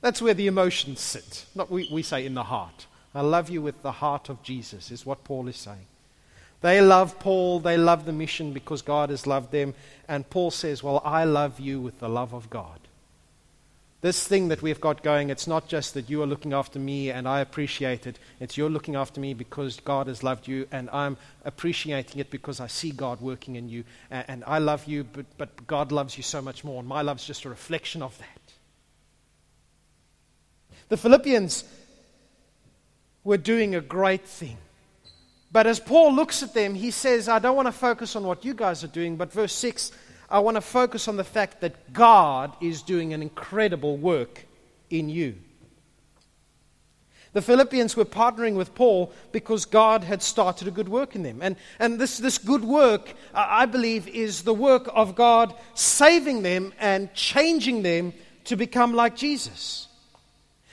That's 0.00 0.20
where 0.20 0.34
the 0.34 0.46
emotions 0.46 1.00
sit. 1.00 1.46
Not 1.54 1.70
we, 1.70 1.88
we 1.90 2.02
say 2.02 2.26
in 2.26 2.34
the 2.34 2.44
heart. 2.44 2.86
I 3.14 3.22
love 3.22 3.50
you 3.50 3.60
with 3.60 3.82
the 3.82 3.92
heart 3.92 4.28
of 4.28 4.42
Jesus, 4.42 4.90
is 4.90 5.04
what 5.04 5.24
Paul 5.24 5.48
is 5.48 5.56
saying. 5.56 5.86
They 6.60 6.80
love 6.80 7.18
Paul, 7.18 7.60
they 7.60 7.78
love 7.78 8.04
the 8.04 8.12
mission 8.12 8.52
because 8.52 8.82
God 8.82 9.10
has 9.10 9.26
loved 9.26 9.50
them. 9.50 9.74
And 10.08 10.28
Paul 10.28 10.50
says, 10.50 10.82
Well, 10.82 11.00
I 11.04 11.24
love 11.24 11.58
you 11.58 11.80
with 11.80 12.00
the 12.00 12.08
love 12.08 12.34
of 12.34 12.50
God. 12.50 12.80
This 14.02 14.26
thing 14.26 14.48
that 14.48 14.62
we've 14.62 14.80
got 14.80 15.02
going, 15.02 15.28
it's 15.28 15.46
not 15.46 15.68
just 15.68 15.92
that 15.92 16.08
you 16.08 16.22
are 16.22 16.26
looking 16.26 16.54
after 16.54 16.78
me 16.78 17.10
and 17.10 17.28
I 17.28 17.40
appreciate 17.40 18.06
it. 18.06 18.18
It's 18.40 18.56
you're 18.56 18.70
looking 18.70 18.96
after 18.96 19.20
me 19.20 19.34
because 19.34 19.78
God 19.80 20.06
has 20.06 20.22
loved 20.22 20.48
you 20.48 20.66
and 20.72 20.88
I'm 20.90 21.18
appreciating 21.44 22.18
it 22.18 22.30
because 22.30 22.60
I 22.60 22.66
see 22.66 22.92
God 22.92 23.20
working 23.20 23.56
in 23.56 23.68
you. 23.68 23.84
And, 24.10 24.24
and 24.28 24.44
I 24.46 24.58
love 24.58 24.86
you, 24.86 25.04
but, 25.04 25.26
but 25.36 25.66
God 25.66 25.92
loves 25.92 26.16
you 26.16 26.22
so 26.22 26.40
much 26.40 26.64
more. 26.64 26.78
And 26.78 26.88
my 26.88 27.02
love's 27.02 27.26
just 27.26 27.44
a 27.44 27.50
reflection 27.50 28.00
of 28.00 28.16
that. 28.18 28.26
The 30.88 30.96
Philippians 30.96 31.64
were 33.22 33.36
doing 33.36 33.74
a 33.74 33.82
great 33.82 34.24
thing. 34.24 34.56
But 35.52 35.66
as 35.66 35.80
Paul 35.80 36.14
looks 36.14 36.42
at 36.42 36.54
them, 36.54 36.74
he 36.74 36.90
says, 36.90 37.28
I 37.28 37.38
don't 37.40 37.56
want 37.56 37.66
to 37.66 37.72
focus 37.72 38.14
on 38.14 38.24
what 38.24 38.44
you 38.44 38.54
guys 38.54 38.84
are 38.84 38.88
doing, 38.88 39.16
but 39.16 39.32
verse 39.32 39.52
6, 39.54 39.90
I 40.30 40.38
want 40.38 40.56
to 40.56 40.60
focus 40.60 41.08
on 41.08 41.16
the 41.16 41.24
fact 41.24 41.60
that 41.62 41.92
God 41.92 42.54
is 42.60 42.82
doing 42.82 43.12
an 43.12 43.20
incredible 43.20 43.96
work 43.96 44.46
in 44.90 45.08
you. 45.08 45.36
The 47.32 47.42
Philippians 47.42 47.96
were 47.96 48.04
partnering 48.04 48.54
with 48.54 48.74
Paul 48.74 49.12
because 49.30 49.64
God 49.64 50.02
had 50.02 50.20
started 50.20 50.66
a 50.66 50.72
good 50.72 50.88
work 50.88 51.14
in 51.14 51.22
them. 51.22 51.40
And, 51.42 51.56
and 51.78 51.98
this, 51.98 52.18
this 52.18 52.38
good 52.38 52.64
work, 52.64 53.14
I 53.32 53.66
believe, 53.66 54.08
is 54.08 54.42
the 54.42 54.54
work 54.54 54.88
of 54.92 55.14
God 55.14 55.54
saving 55.74 56.42
them 56.42 56.72
and 56.80 57.12
changing 57.14 57.82
them 57.82 58.12
to 58.44 58.56
become 58.56 58.94
like 58.94 59.14
Jesus. 59.14 59.86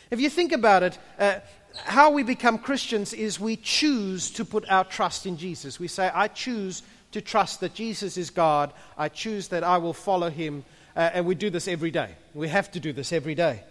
If 0.09 0.19
you 0.19 0.29
think 0.29 0.51
about 0.51 0.83
it, 0.83 0.97
uh, 1.19 1.39
how 1.85 2.11
we 2.11 2.23
become 2.23 2.57
Christians 2.57 3.13
is 3.13 3.39
we 3.39 3.55
choose 3.55 4.31
to 4.31 4.45
put 4.45 4.69
our 4.69 4.83
trust 4.83 5.25
in 5.25 5.37
Jesus. 5.37 5.79
We 5.79 5.87
say, 5.87 6.11
I 6.13 6.27
choose 6.27 6.83
to 7.11 7.21
trust 7.21 7.61
that 7.61 7.73
Jesus 7.73 8.17
is 8.17 8.29
God. 8.29 8.73
I 8.97 9.09
choose 9.09 9.49
that 9.49 9.63
I 9.63 9.77
will 9.77 9.93
follow 9.93 10.29
him. 10.29 10.65
Uh, 10.95 11.09
and 11.13 11.25
we 11.25 11.35
do 11.35 11.49
this 11.49 11.67
every 11.67 11.91
day. 11.91 12.15
We 12.33 12.47
have 12.49 12.71
to 12.71 12.79
do 12.79 12.93
this 12.93 13.13
every 13.13 13.35
day. 13.35 13.63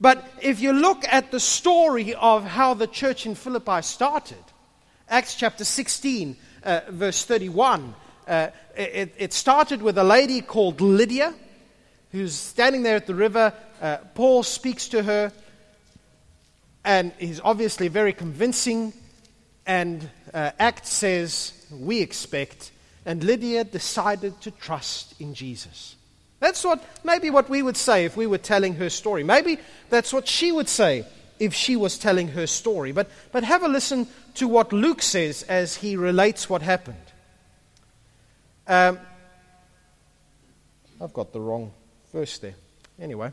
But 0.00 0.24
if 0.42 0.60
you 0.60 0.72
look 0.72 1.04
at 1.08 1.30
the 1.30 1.40
story 1.40 2.14
of 2.14 2.44
how 2.44 2.74
the 2.74 2.86
church 2.86 3.26
in 3.26 3.34
Philippi 3.34 3.82
started, 3.82 4.44
Acts 5.08 5.34
chapter 5.36 5.64
16, 5.64 6.36
uh, 6.64 6.80
verse 6.88 7.24
31, 7.24 7.94
uh, 8.26 8.48
it, 8.76 9.14
it, 9.16 9.32
started 9.32 9.82
with 9.82 9.98
a 9.98 10.04
lady 10.04 10.40
called 10.40 10.80
Lydia 10.80 11.34
who's 12.10 12.34
standing 12.34 12.82
there 12.82 12.96
at 12.96 13.06
the 13.06 13.14
river. 13.14 13.52
Uh, 13.80 13.98
Paul 14.14 14.42
speaks 14.42 14.88
to 14.88 15.02
her 15.02 15.32
and 16.84 17.12
he's 17.18 17.40
obviously 17.40 17.88
very 17.88 18.12
convincing. 18.12 18.92
And 19.66 20.10
uh, 20.34 20.50
says, 20.82 21.66
We 21.70 22.00
expect. 22.00 22.70
And 23.06 23.24
Lydia 23.24 23.64
decided 23.64 24.40
to 24.42 24.50
trust 24.50 25.20
in 25.20 25.34
Jesus. 25.34 25.96
That's 26.40 26.64
what, 26.64 26.82
maybe 27.04 27.30
what 27.30 27.48
we 27.48 27.62
would 27.62 27.76
say 27.76 28.04
if 28.04 28.16
we 28.16 28.26
were 28.26 28.38
telling 28.38 28.74
her 28.74 28.90
story. 28.90 29.24
Maybe 29.24 29.58
that's 29.88 30.12
what 30.12 30.28
she 30.28 30.52
would 30.52 30.68
say 30.68 31.06
if 31.38 31.54
she 31.54 31.76
was 31.76 31.98
telling 31.98 32.28
her 32.28 32.46
story. 32.46 32.92
But, 32.92 33.08
but 33.32 33.44
have 33.44 33.62
a 33.62 33.68
listen 33.68 34.06
to 34.34 34.48
what 34.48 34.72
Luke 34.72 35.02
says 35.02 35.42
as 35.44 35.76
he 35.76 35.96
relates 35.96 36.50
what 36.50 36.62
happened. 36.62 36.96
Um, 38.66 38.98
I've 41.00 41.12
got 41.12 41.32
the 41.32 41.40
wrong 41.40 41.72
verse 42.12 42.38
there. 42.38 42.54
Anyway, 42.98 43.32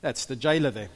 that's 0.00 0.26
the 0.26 0.36
jailer 0.36 0.70
there. 0.70 0.88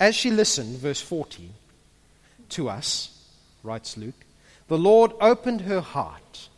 As 0.00 0.14
she 0.14 0.30
listened, 0.30 0.78
verse 0.78 1.00
14, 1.00 1.52
to 2.50 2.68
us, 2.68 3.26
writes 3.62 3.96
Luke, 3.96 4.24
the 4.68 4.78
Lord 4.78 5.12
opened 5.20 5.62
her 5.62 5.80
heart 5.80 6.48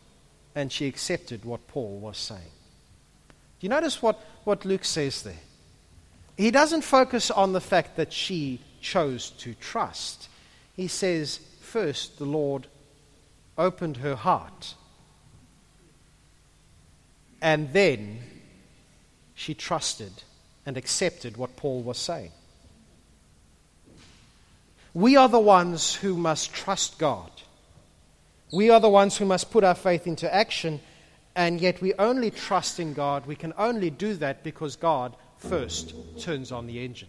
and 0.55 0.71
she 0.71 0.87
accepted 0.87 1.45
what 1.45 1.67
Paul 1.69 1.99
was 1.99 2.19
saying. 2.19 2.53
Do 3.29 3.67
you 3.67 3.69
notice 3.69 4.03
what, 4.03 4.19
what 4.45 4.65
Luke 4.65 4.85
says 4.85 5.23
there? 5.23 5.35
He 6.37 6.51
doesn't 6.51 6.83
focus 6.83 7.31
on 7.31 7.53
the 7.53 7.61
fact 7.61 7.97
that 7.97 8.13
she 8.13 8.61
chose 8.81 9.31
to 9.39 9.55
trust. 9.55 10.29
He 10.75 10.89
says, 10.89 11.41
first, 11.61 12.19
the 12.19 12.25
Lord 12.25 12.67
opened 13.59 13.99
her 13.99 14.17
heart, 14.17 14.75
and 17.43 17.73
then 17.73 18.21
she 19.35 19.55
trusted 19.55 20.13
and 20.65 20.77
accepted 20.77 21.37
what 21.37 21.57
Paul 21.57 21.83
was 21.83 21.99
saying. 21.99 22.33
We 24.95 25.17
are 25.17 25.29
the 25.29 25.41
ones 25.41 25.95
who 25.95 26.17
must 26.17 26.53
trust 26.53 26.99
God. 26.99 27.31
We 28.53 28.71
are 28.71 28.81
the 28.81 28.89
ones 28.89 29.17
who 29.17 29.25
must 29.25 29.51
put 29.51 29.63
our 29.63 29.75
faith 29.75 30.07
into 30.07 30.33
action, 30.33 30.81
and 31.37 31.61
yet 31.61 31.81
we 31.81 31.95
only 31.95 32.31
trust 32.31 32.81
in 32.81 32.95
God. 32.95 33.27
We 33.27 33.37
can 33.37 33.53
only 33.57 33.91
do 33.91 34.15
that 34.15 34.43
because 34.43 34.75
God 34.77 35.17
first 35.39 35.95
turns 36.19 36.51
on 36.51 36.67
the 36.67 36.85
engine. 36.85 37.09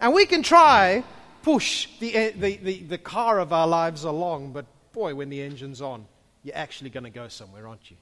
And 0.00 0.14
we 0.14 0.26
can 0.26 0.42
try 0.42 1.04
push 1.42 1.88
the, 1.98 2.32
the, 2.36 2.56
the, 2.56 2.82
the 2.84 2.98
car 2.98 3.38
of 3.38 3.52
our 3.52 3.66
lives 3.66 4.04
along, 4.04 4.52
but 4.52 4.64
boy, 4.92 5.14
when 5.14 5.28
the 5.28 5.42
engine's 5.42 5.82
on, 5.82 6.06
you're 6.42 6.56
actually 6.56 6.90
going 6.90 7.04
to 7.04 7.10
go 7.10 7.28
somewhere, 7.28 7.66
aren't 7.66 7.90
you? 7.90 7.96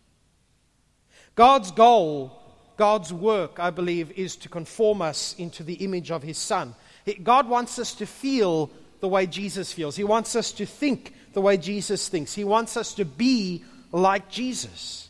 God's 1.34 1.70
goal, 1.70 2.38
God's 2.76 3.12
work, 3.12 3.58
I 3.58 3.70
believe, 3.70 4.12
is 4.12 4.36
to 4.36 4.48
conform 4.48 5.02
us 5.02 5.34
into 5.38 5.62
the 5.62 5.74
image 5.74 6.10
of 6.10 6.22
His 6.22 6.38
Son. 6.38 6.74
God 7.22 7.48
wants 7.48 7.78
us 7.78 7.94
to 7.94 8.06
feel 8.06 8.70
the 9.00 9.08
way 9.08 9.26
Jesus 9.26 9.72
feels. 9.72 9.96
He 9.96 10.04
wants 10.04 10.36
us 10.36 10.52
to 10.52 10.66
think 10.66 11.14
the 11.32 11.40
way 11.40 11.56
Jesus 11.56 12.08
thinks. 12.08 12.34
He 12.34 12.44
wants 12.44 12.76
us 12.76 12.94
to 12.94 13.04
be 13.04 13.64
like 13.92 14.30
Jesus. 14.30 15.08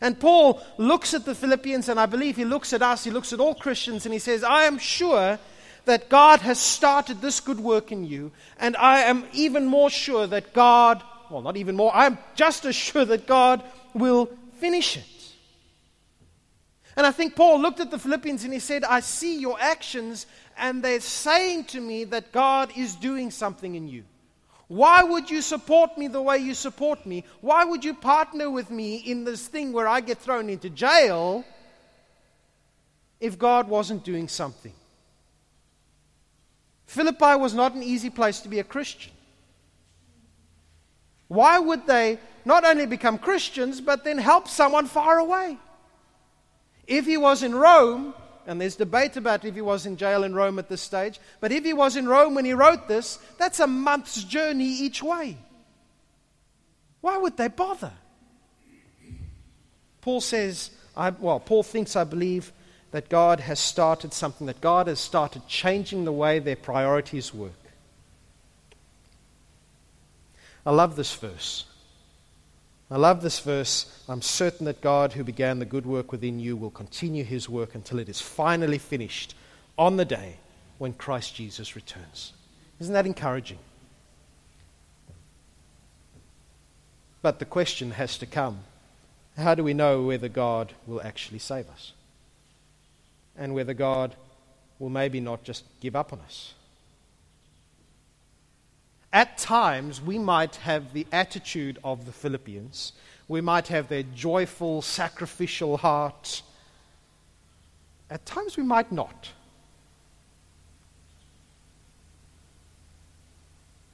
And 0.00 0.18
Paul 0.18 0.62
looks 0.76 1.14
at 1.14 1.24
the 1.24 1.34
Philippians, 1.34 1.88
and 1.88 1.98
I 1.98 2.06
believe 2.06 2.36
he 2.36 2.44
looks 2.44 2.72
at 2.72 2.82
us, 2.82 3.04
he 3.04 3.10
looks 3.10 3.32
at 3.32 3.40
all 3.40 3.54
Christians, 3.54 4.04
and 4.04 4.12
he 4.12 4.18
says, 4.18 4.44
I 4.44 4.64
am 4.64 4.78
sure 4.78 5.38
that 5.86 6.08
God 6.08 6.40
has 6.40 6.58
started 6.58 7.20
this 7.20 7.40
good 7.40 7.60
work 7.60 7.92
in 7.92 8.04
you, 8.04 8.32
and 8.58 8.76
I 8.76 9.00
am 9.02 9.24
even 9.32 9.66
more 9.66 9.88
sure 9.88 10.26
that 10.26 10.52
God, 10.52 11.02
well, 11.30 11.42
not 11.42 11.56
even 11.56 11.76
more, 11.76 11.94
I'm 11.94 12.18
just 12.34 12.64
as 12.64 12.74
sure 12.74 13.04
that 13.04 13.26
God 13.26 13.62
will 13.94 14.28
finish 14.58 14.96
it. 14.96 15.04
And 16.96 17.06
I 17.06 17.10
think 17.10 17.36
Paul 17.36 17.60
looked 17.60 17.80
at 17.80 17.90
the 17.90 17.98
Philippians 17.98 18.44
and 18.44 18.54
he 18.54 18.58
said, 18.58 18.82
I 18.82 19.00
see 19.00 19.38
your 19.38 19.60
actions 19.60 20.26
and 20.56 20.82
they're 20.82 21.00
saying 21.00 21.64
to 21.64 21.80
me 21.80 22.04
that 22.04 22.32
God 22.32 22.72
is 22.76 22.96
doing 22.96 23.30
something 23.30 23.74
in 23.74 23.88
you. 23.88 24.04
Why 24.68 25.02
would 25.02 25.30
you 25.30 25.42
support 25.42 25.96
me 25.96 26.08
the 26.08 26.20
way 26.20 26.38
you 26.38 26.54
support 26.54 27.06
me? 27.06 27.24
Why 27.40 27.64
would 27.64 27.84
you 27.84 27.94
partner 27.94 28.50
with 28.50 28.70
me 28.70 28.96
in 28.96 29.24
this 29.24 29.46
thing 29.46 29.72
where 29.72 29.86
I 29.86 30.00
get 30.00 30.18
thrown 30.18 30.50
into 30.50 30.70
jail 30.70 31.44
if 33.20 33.38
God 33.38 33.68
wasn't 33.68 34.04
doing 34.04 34.26
something? 34.26 34.72
Philippi 36.86 37.36
was 37.36 37.54
not 37.54 37.74
an 37.74 37.82
easy 37.82 38.10
place 38.10 38.40
to 38.40 38.48
be 38.48 38.58
a 38.58 38.64
Christian. 38.64 39.12
Why 41.28 41.58
would 41.58 41.86
they 41.86 42.18
not 42.44 42.64
only 42.64 42.86
become 42.86 43.18
Christians, 43.18 43.80
but 43.80 44.04
then 44.04 44.18
help 44.18 44.48
someone 44.48 44.86
far 44.86 45.18
away? 45.18 45.58
If 46.86 47.04
he 47.06 47.16
was 47.16 47.42
in 47.42 47.54
Rome, 47.54 48.14
and 48.46 48.60
there's 48.60 48.76
debate 48.76 49.16
about 49.16 49.44
if 49.44 49.54
he 49.54 49.60
was 49.60 49.86
in 49.86 49.96
jail 49.96 50.22
in 50.22 50.34
Rome 50.34 50.58
at 50.58 50.68
this 50.68 50.80
stage. 50.80 51.18
But 51.40 51.52
if 51.52 51.64
he 51.64 51.72
was 51.72 51.96
in 51.96 52.08
Rome 52.08 52.34
when 52.34 52.44
he 52.44 52.52
wrote 52.52 52.86
this, 52.88 53.18
that's 53.38 53.60
a 53.60 53.66
month's 53.66 54.22
journey 54.22 54.66
each 54.66 55.02
way. 55.02 55.36
Why 57.00 57.18
would 57.18 57.36
they 57.36 57.48
bother? 57.48 57.92
Paul 60.00 60.20
says, 60.20 60.70
I, 60.96 61.10
well, 61.10 61.40
Paul 61.40 61.64
thinks, 61.64 61.96
I 61.96 62.04
believe, 62.04 62.52
that 62.92 63.08
God 63.08 63.40
has 63.40 63.58
started 63.58 64.12
something, 64.12 64.46
that 64.46 64.60
God 64.60 64.86
has 64.86 65.00
started 65.00 65.46
changing 65.48 66.04
the 66.04 66.12
way 66.12 66.38
their 66.38 66.56
priorities 66.56 67.34
work. 67.34 67.52
I 70.64 70.70
love 70.70 70.96
this 70.96 71.14
verse. 71.14 71.64
I 72.90 72.96
love 72.96 73.20
this 73.20 73.40
verse. 73.40 74.04
I'm 74.08 74.22
certain 74.22 74.66
that 74.66 74.80
God, 74.80 75.12
who 75.14 75.24
began 75.24 75.58
the 75.58 75.64
good 75.64 75.86
work 75.86 76.12
within 76.12 76.38
you, 76.38 76.56
will 76.56 76.70
continue 76.70 77.24
his 77.24 77.48
work 77.48 77.74
until 77.74 77.98
it 77.98 78.08
is 78.08 78.20
finally 78.20 78.78
finished 78.78 79.34
on 79.76 79.96
the 79.96 80.04
day 80.04 80.36
when 80.78 80.92
Christ 80.92 81.34
Jesus 81.34 81.74
returns. 81.74 82.32
Isn't 82.78 82.94
that 82.94 83.06
encouraging? 83.06 83.58
But 87.22 87.40
the 87.40 87.44
question 87.44 87.90
has 87.92 88.18
to 88.18 88.26
come 88.26 88.60
how 89.36 89.54
do 89.54 89.62
we 89.62 89.74
know 89.74 90.02
whether 90.02 90.28
God 90.28 90.72
will 90.86 91.02
actually 91.02 91.40
save 91.40 91.68
us? 91.68 91.92
And 93.36 93.54
whether 93.54 93.74
God 93.74 94.14
will 94.78 94.88
maybe 94.88 95.20
not 95.20 95.44
just 95.44 95.64
give 95.80 95.94
up 95.94 96.12
on 96.12 96.20
us? 96.20 96.54
At 99.16 99.38
times, 99.38 99.98
we 100.02 100.18
might 100.18 100.56
have 100.56 100.92
the 100.92 101.06
attitude 101.10 101.78
of 101.82 102.04
the 102.04 102.12
Philippians. 102.12 102.92
We 103.28 103.40
might 103.40 103.68
have 103.68 103.88
their 103.88 104.02
joyful, 104.02 104.82
sacrificial 104.82 105.78
heart. 105.78 106.42
At 108.10 108.26
times 108.26 108.58
we 108.58 108.62
might 108.62 108.92
not. 108.92 109.30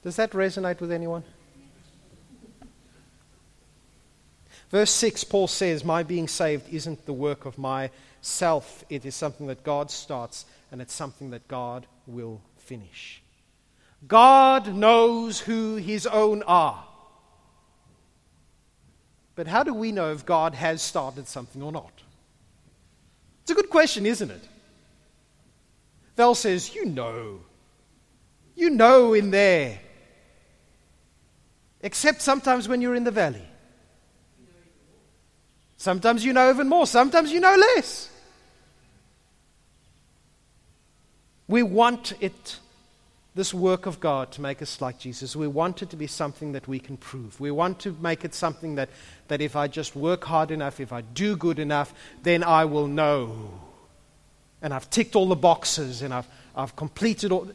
Does 0.02 0.17
that 0.17 0.33
resonate 0.33 0.81
with 0.81 0.91
anyone? 0.91 1.23
Verse 4.73 4.91
6, 4.91 5.23
Paul 5.23 5.47
says, 5.47 5.85
My 5.85 6.02
being 6.02 6.26
saved 6.26 6.69
isn't 6.69 7.07
the 7.07 7.12
work 7.12 7.45
of 7.45 7.59
myself. 7.59 8.85
It 8.91 9.07
is 9.07 9.14
something 9.14 9.47
that 9.47 9.62
God 9.62 9.93
starts, 9.93 10.47
and 10.73 10.83
it's 10.83 10.93
something 10.93 11.31
that 11.31 11.47
God 11.47 11.87
will 12.09 12.41
finish. 12.59 13.22
God 14.06 14.75
knows 14.75 15.40
who 15.40 15.76
his 15.76 16.06
own 16.06 16.42
are. 16.42 16.85
But 19.35 19.47
how 19.47 19.62
do 19.62 19.73
we 19.73 19.92
know 19.92 20.12
if 20.12 20.26
God 20.26 20.54
has 20.54 20.82
started 20.82 21.28
something 21.28 21.62
or 21.62 21.73
not? 21.73 21.92
It's 23.42 23.50
a 23.50 23.54
good 23.54 23.71
question, 23.71 24.06
isn't 24.06 24.30
it? 24.30 24.49
Val 26.16 26.35
says, 26.35 26.75
You 26.75 26.85
know. 26.85 27.40
You 28.54 28.71
know 28.71 29.14
in 29.14 29.30
there 29.30 29.80
except 31.82 32.23
sometimes 32.23 32.68
when 32.68 32.80
you're 32.80 32.94
in 32.94 33.04
the 33.04 33.11
valley. 33.11 33.42
Sometimes 35.76 36.25
you 36.25 36.32
know 36.32 36.49
even 36.49 36.68
more, 36.68 36.87
sometimes 36.87 37.32
you 37.32 37.40
know 37.40 37.56
less. 37.56 38.09
We 41.49 41.64
want 41.64 42.12
it, 42.21 42.56
this 43.35 43.55
work 43.55 43.87
of 43.87 43.99
God, 43.99 44.31
to 44.33 44.43
make 44.43 44.61
us 44.61 44.81
like 44.81 44.99
Jesus. 44.99 45.35
We 45.35 45.49
want 45.49 45.83
it 45.83 45.91
to 45.91 45.97
be 45.97 46.07
something 46.07 46.53
that 46.53 46.69
we 46.69 46.79
can 46.79 46.97
prove. 46.99 47.41
We 47.41 47.51
want 47.51 47.79
to 47.81 47.97
make 48.01 48.25
it 48.25 48.35
something 48.35 48.75
that, 48.75 48.91
that 49.29 49.41
if 49.41 49.57
I 49.57 49.69
just 49.69 49.97
work 49.97 50.25
hard 50.25 50.51
enough, 50.51 50.81
if 50.81 50.93
I 50.93 51.01
do 51.01 51.37
good 51.37 51.59
enough, 51.59 51.95
then 52.23 52.45
I 52.45 52.67
will 52.67 52.87
know. 52.87 53.59
And 54.61 54.75
I've 54.75 54.91
ticked 54.91 55.17
all 55.17 55.29
the 55.29 55.37
boxes 55.37 56.03
and 56.03 56.12
I've, 56.12 56.29
I've 56.55 56.77
completed 56.77 57.33
all. 57.33 57.49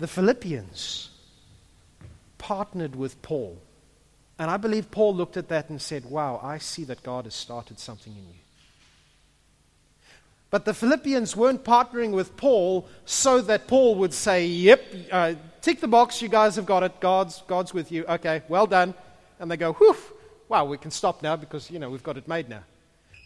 the 0.00 0.08
Philippians 0.08 1.10
partnered 2.38 2.96
with 2.96 3.20
Paul. 3.22 3.60
And 4.38 4.50
I 4.50 4.56
believe 4.56 4.90
Paul 4.90 5.14
looked 5.14 5.36
at 5.36 5.50
that 5.50 5.68
and 5.68 5.80
said, 5.80 6.06
Wow, 6.06 6.40
I 6.42 6.56
see 6.58 6.84
that 6.84 7.02
God 7.02 7.26
has 7.26 7.34
started 7.34 7.78
something 7.78 8.14
in 8.14 8.26
you. 8.26 8.40
But 10.50 10.64
the 10.64 10.74
Philippians 10.74 11.36
weren't 11.36 11.64
partnering 11.64 12.10
with 12.10 12.36
Paul 12.36 12.88
so 13.04 13.40
that 13.42 13.68
Paul 13.68 13.94
would 13.96 14.12
say, 14.12 14.46
Yep, 14.46 14.94
uh, 15.12 15.34
tick 15.60 15.80
the 15.80 15.88
box, 15.88 16.20
you 16.20 16.28
guys 16.28 16.56
have 16.56 16.66
got 16.66 16.82
it, 16.82 17.00
God's, 17.00 17.42
God's 17.46 17.72
with 17.72 17.92
you, 17.92 18.04
okay, 18.06 18.42
well 18.48 18.66
done. 18.66 18.94
And 19.38 19.50
they 19.50 19.56
go, 19.56 19.72
Whew, 19.74 19.96
wow, 20.48 20.64
we 20.64 20.76
can 20.76 20.90
stop 20.90 21.22
now 21.22 21.36
because, 21.36 21.70
you 21.70 21.78
know, 21.78 21.88
we've 21.88 22.02
got 22.02 22.16
it 22.16 22.26
made 22.26 22.48
now. 22.48 22.64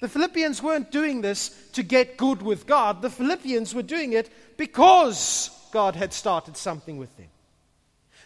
The 0.00 0.08
Philippians 0.08 0.62
weren't 0.62 0.90
doing 0.90 1.22
this 1.22 1.48
to 1.72 1.82
get 1.82 2.18
good 2.18 2.42
with 2.42 2.66
God. 2.66 3.00
The 3.00 3.08
Philippians 3.08 3.74
were 3.74 3.82
doing 3.82 4.12
it 4.12 4.30
because 4.58 5.50
God 5.72 5.96
had 5.96 6.12
started 6.12 6.58
something 6.58 6.98
with 6.98 7.16
them. 7.16 7.28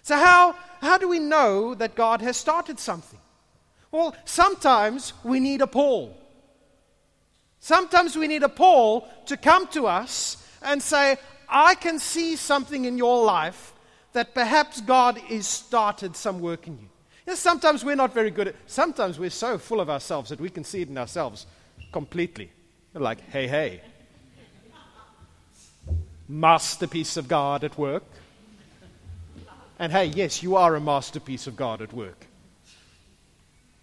So, 0.03 0.17
how, 0.17 0.57
how 0.81 0.99
do 0.99 1.09
we 1.09 1.21
know 1.21 1.75
that 1.75 1.95
God 1.95 2.21
has 2.23 2.37
started 2.37 2.81
something? 2.81 3.21
Well, 3.93 4.17
sometimes 4.25 5.13
we 5.23 5.39
need 5.39 5.61
a 5.63 5.67
Paul. 5.67 6.17
Sometimes 7.61 8.17
we 8.17 8.29
need 8.29 8.43
a 8.43 8.49
Paul 8.49 9.09
to 9.27 9.37
come 9.37 9.67
to 9.69 9.87
us 9.87 10.37
and 10.63 10.83
say, 10.83 11.17
I 11.49 11.75
can 11.75 11.99
see 11.99 12.37
something 12.37 12.85
in 12.85 12.99
your 12.99 13.25
life 13.25 13.73
that 14.13 14.35
perhaps 14.35 14.81
God 14.81 15.19
has 15.19 15.47
started 15.47 16.17
some 16.17 16.41
work 16.41 16.67
in 16.67 16.75
you. 16.75 16.89
you 17.27 17.33
know, 17.33 17.35
sometimes 17.35 17.85
we're 17.85 17.97
not 17.97 18.15
very 18.15 18.31
good 18.31 18.49
at 18.49 18.55
sometimes 18.67 19.19
we're 19.19 19.31
so 19.31 19.59
full 19.59 19.81
of 19.81 19.91
ourselves 19.91 20.31
that 20.31 20.41
we 20.41 20.51
can 20.51 20.65
see 20.65 20.83
it 20.83 20.89
in 20.89 20.99
ourselves 20.99 21.47
completely. 21.93 22.51
We're 22.95 23.03
like, 23.03 23.21
hey, 23.31 23.47
hey 23.47 23.81
masterpiece 26.29 27.17
of 27.17 27.27
God 27.27 27.65
at 27.65 27.77
work. 27.79 28.05
And 29.79 29.91
hey, 29.91 30.07
yes, 30.07 30.43
you 30.43 30.57
are 30.57 30.75
a 30.75 30.81
masterpiece 30.81 31.47
of 31.47 31.57
God 31.57 31.81
at 31.81 31.93
work. 31.93 32.27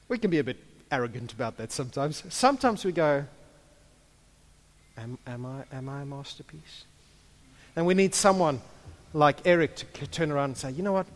We 0.08 0.20
can 0.20 0.30
be 0.30 0.40
a 0.40 0.44
bit 0.44 0.58
arrogant 0.92 1.34
about 1.34 1.58
that 1.58 1.72
sometimes. 1.72 2.24
Sometimes 2.30 2.86
we 2.86 2.92
go, 2.92 3.26
Am, 4.98 5.18
am, 5.28 5.46
I, 5.46 5.64
am 5.76 5.90
I 5.90 6.02
a 6.02 6.06
masterpiece? 6.06 6.86
And 7.76 7.86
we 7.86 7.94
need 7.94 8.16
someone 8.16 8.62
like 9.14 9.46
Eric 9.46 9.76
to 9.76 10.08
turn 10.08 10.32
around 10.32 10.52
and 10.52 10.58
say, 10.58 10.72
You 10.72 10.84
know 10.84 10.94
what? 10.94 11.08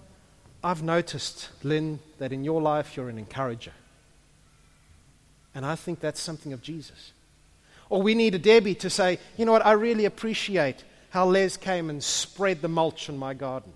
I've 0.64 0.84
noticed, 0.84 1.50
Lynn, 1.64 2.00
that 2.18 2.34
in 2.34 2.44
your 2.44 2.62
life 2.62 2.98
you're 2.98 3.10
an 3.10 3.18
encourager. 3.18 3.72
And 5.56 5.66
I 5.66 5.76
think 5.76 6.00
that's 6.00 6.20
something 6.20 6.54
of 6.54 6.62
Jesus. 6.62 7.14
Or 7.90 8.02
we 8.02 8.14
need 8.14 8.36
a 8.36 8.40
Debbie 8.40 8.76
to 8.76 8.90
say, 8.90 9.20
You 9.38 9.46
know 9.46 9.52
what? 9.52 9.66
I 9.66 9.72
really 9.72 10.06
appreciate 10.06 10.84
how 11.10 11.26
Les 11.26 11.58
came 11.58 11.90
and 11.90 12.04
spread 12.04 12.62
the 12.62 12.68
mulch 12.68 13.10
in 13.10 13.18
my 13.18 13.34
garden. 13.34 13.74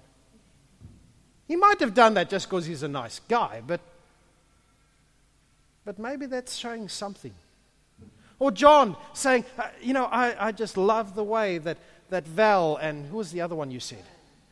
He 1.48 1.56
might 1.56 1.80
have 1.80 1.94
done 1.94 2.14
that 2.14 2.30
just 2.30 2.50
because 2.50 2.66
he's 2.66 2.84
a 2.84 2.88
nice 2.88 3.20
guy, 3.28 3.62
but, 3.66 3.82
but 5.84 6.00
maybe 6.00 6.26
that's 6.26 6.56
showing 6.56 6.90
something. 6.90 7.34
Or 8.40 8.52
John 8.52 8.96
saying, 9.14 9.46
uh, 9.58 9.68
You 9.82 9.94
know, 9.94 10.06
I, 10.06 10.48
I 10.48 10.52
just 10.52 10.78
love 10.78 11.16
the 11.16 11.24
way 11.24 11.58
that, 11.60 11.78
that 12.10 12.28
Val 12.28 12.78
and 12.78 13.06
who 13.08 13.18
was 13.18 13.32
the 13.32 13.42
other 13.42 13.56
one 13.56 13.72
you 13.72 13.80
said? 13.80 14.04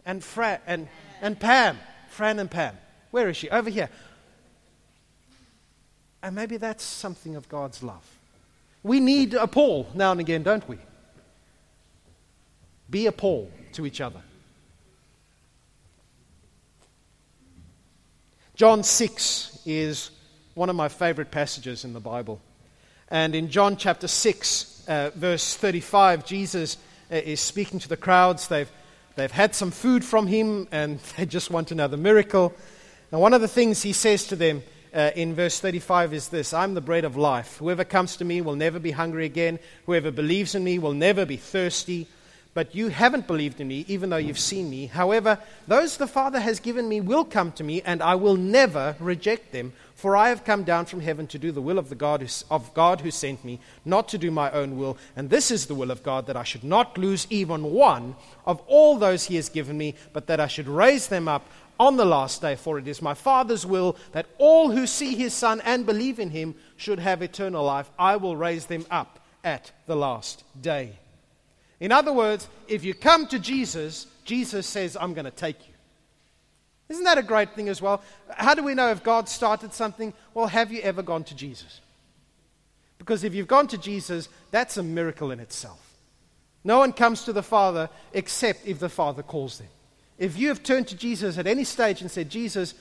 And, 0.05 0.23
Fra, 0.23 0.59
and, 0.65 0.87
and 1.21 1.39
Pam. 1.39 1.77
Fran 2.09 2.39
and 2.39 2.51
Pam. 2.51 2.77
Where 3.11 3.29
is 3.29 3.37
she? 3.37 3.49
Over 3.49 3.69
here. 3.69 3.89
And 6.21 6.35
maybe 6.35 6.57
that's 6.57 6.83
something 6.83 7.35
of 7.35 7.49
God's 7.49 7.81
love. 7.81 8.05
We 8.83 8.99
need 8.99 9.33
a 9.33 9.47
Paul 9.47 9.87
now 9.93 10.11
and 10.11 10.19
again, 10.19 10.43
don't 10.43 10.67
we? 10.67 10.77
Be 12.89 13.07
a 13.07 13.11
Paul 13.11 13.49
to 13.73 13.85
each 13.85 14.01
other. 14.01 14.21
John 18.55 18.83
6 18.83 19.59
is 19.65 20.11
one 20.53 20.69
of 20.69 20.75
my 20.75 20.89
favorite 20.89 21.31
passages 21.31 21.85
in 21.85 21.93
the 21.93 21.99
Bible. 21.99 22.41
And 23.11 23.35
in 23.35 23.49
John 23.49 23.75
chapter 23.75 24.07
6, 24.07 24.85
uh, 24.87 25.11
verse 25.13 25.53
35, 25.57 26.25
Jesus 26.25 26.77
uh, 27.11 27.15
is 27.15 27.41
speaking 27.41 27.77
to 27.79 27.89
the 27.89 27.97
crowds. 27.97 28.47
They've, 28.47 28.71
they've 29.15 29.29
had 29.29 29.53
some 29.53 29.69
food 29.69 30.05
from 30.05 30.27
him 30.27 30.69
and 30.71 30.99
they 31.17 31.25
just 31.25 31.51
want 31.51 31.71
another 31.71 31.97
miracle. 31.97 32.53
And 33.11 33.19
one 33.19 33.33
of 33.33 33.41
the 33.41 33.49
things 33.49 33.83
he 33.83 33.91
says 33.91 34.27
to 34.27 34.37
them 34.37 34.63
uh, 34.93 35.11
in 35.13 35.35
verse 35.35 35.59
35 35.59 36.13
is 36.13 36.29
this 36.29 36.53
I'm 36.53 36.73
the 36.73 36.79
bread 36.79 37.03
of 37.03 37.17
life. 37.17 37.57
Whoever 37.57 37.83
comes 37.83 38.15
to 38.15 38.23
me 38.23 38.39
will 38.39 38.55
never 38.55 38.79
be 38.79 38.91
hungry 38.91 39.25
again. 39.25 39.59
Whoever 39.87 40.09
believes 40.09 40.55
in 40.55 40.63
me 40.63 40.79
will 40.79 40.93
never 40.93 41.25
be 41.25 41.35
thirsty. 41.35 42.07
But 42.53 42.75
you 42.75 42.89
haven't 42.89 43.27
believed 43.27 43.61
in 43.61 43.69
me, 43.69 43.85
even 43.87 44.09
though 44.09 44.17
you've 44.17 44.37
seen 44.37 44.69
me. 44.69 44.87
However, 44.87 45.39
those 45.69 45.95
the 45.95 46.07
Father 46.07 46.41
has 46.41 46.59
given 46.59 46.89
me 46.89 46.99
will 46.99 47.23
come 47.23 47.53
to 47.53 47.63
me, 47.63 47.81
and 47.83 48.01
I 48.01 48.15
will 48.15 48.35
never 48.35 48.97
reject 48.99 49.53
them. 49.53 49.71
For 49.95 50.17
I 50.17 50.29
have 50.29 50.43
come 50.43 50.63
down 50.63 50.85
from 50.85 50.99
heaven 50.99 51.27
to 51.27 51.39
do 51.39 51.53
the 51.53 51.61
will 51.61 51.79
of, 51.79 51.87
the 51.87 51.95
God 51.95 52.21
who, 52.21 52.27
of 52.49 52.73
God 52.73 53.01
who 53.01 53.11
sent 53.11 53.45
me, 53.45 53.61
not 53.85 54.09
to 54.09 54.17
do 54.17 54.31
my 54.31 54.51
own 54.51 54.77
will. 54.77 54.97
And 55.15 55.29
this 55.29 55.49
is 55.49 55.67
the 55.67 55.75
will 55.75 55.91
of 55.91 56.03
God, 56.03 56.27
that 56.27 56.35
I 56.35 56.43
should 56.43 56.63
not 56.63 56.97
lose 56.97 57.25
even 57.29 57.63
one 57.63 58.15
of 58.45 58.61
all 58.67 58.97
those 58.97 59.25
he 59.25 59.37
has 59.37 59.47
given 59.47 59.77
me, 59.77 59.95
but 60.11 60.27
that 60.27 60.41
I 60.41 60.47
should 60.47 60.67
raise 60.67 61.07
them 61.07 61.29
up 61.29 61.47
on 61.79 61.95
the 61.95 62.05
last 62.05 62.41
day. 62.41 62.55
For 62.55 62.77
it 62.77 62.87
is 62.87 63.01
my 63.01 63.13
Father's 63.13 63.65
will 63.65 63.95
that 64.11 64.25
all 64.37 64.71
who 64.71 64.87
see 64.87 65.15
his 65.15 65.33
Son 65.33 65.61
and 65.61 65.85
believe 65.85 66.19
in 66.19 66.31
him 66.31 66.55
should 66.75 66.99
have 66.99 67.21
eternal 67.21 67.63
life. 67.63 67.89
I 67.97 68.17
will 68.17 68.35
raise 68.35 68.65
them 68.65 68.85
up 68.91 69.19
at 69.41 69.71
the 69.87 69.95
last 69.95 70.43
day. 70.61 70.97
In 71.81 71.91
other 71.91 72.13
words, 72.13 72.47
if 72.67 72.85
you 72.85 72.93
come 72.93 73.25
to 73.27 73.39
Jesus, 73.39 74.05
Jesus 74.23 74.67
says, 74.67 74.95
I'm 74.95 75.15
going 75.15 75.25
to 75.25 75.31
take 75.31 75.67
you. 75.67 75.73
Isn't 76.89 77.05
that 77.05 77.17
a 77.17 77.23
great 77.23 77.55
thing 77.55 77.69
as 77.69 77.81
well? 77.81 78.03
How 78.29 78.53
do 78.53 78.63
we 78.63 78.75
know 78.75 78.89
if 78.89 79.03
God 79.03 79.27
started 79.27 79.73
something? 79.73 80.13
Well, 80.33 80.45
have 80.45 80.71
you 80.71 80.79
ever 80.81 81.01
gone 81.01 81.23
to 81.25 81.35
Jesus? 81.35 81.81
Because 82.99 83.23
if 83.23 83.33
you've 83.33 83.47
gone 83.47 83.67
to 83.67 83.79
Jesus, 83.79 84.29
that's 84.51 84.77
a 84.77 84.83
miracle 84.83 85.31
in 85.31 85.39
itself. 85.39 85.79
No 86.63 86.77
one 86.77 86.93
comes 86.93 87.23
to 87.23 87.33
the 87.33 87.41
Father 87.41 87.89
except 88.13 88.67
if 88.67 88.77
the 88.77 88.89
Father 88.89 89.23
calls 89.23 89.57
them. 89.57 89.69
If 90.19 90.37
you 90.37 90.49
have 90.49 90.61
turned 90.61 90.87
to 90.89 90.95
Jesus 90.95 91.39
at 91.39 91.47
any 91.47 91.63
stage 91.63 92.01
and 92.01 92.11
said, 92.11 92.29
Jesus, 92.29 92.75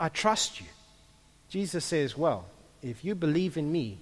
I 0.00 0.08
trust 0.08 0.60
you, 0.60 0.66
Jesus 1.50 1.84
says, 1.84 2.16
Well, 2.16 2.46
if 2.82 3.04
you 3.04 3.14
believe 3.14 3.58
in 3.58 3.70
me, 3.70 3.98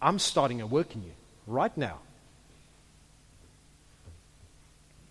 I'm 0.00 0.18
starting 0.18 0.62
a 0.62 0.66
work 0.66 0.94
in 0.94 1.02
you 1.02 1.12
right 1.46 1.76
now. 1.76 1.98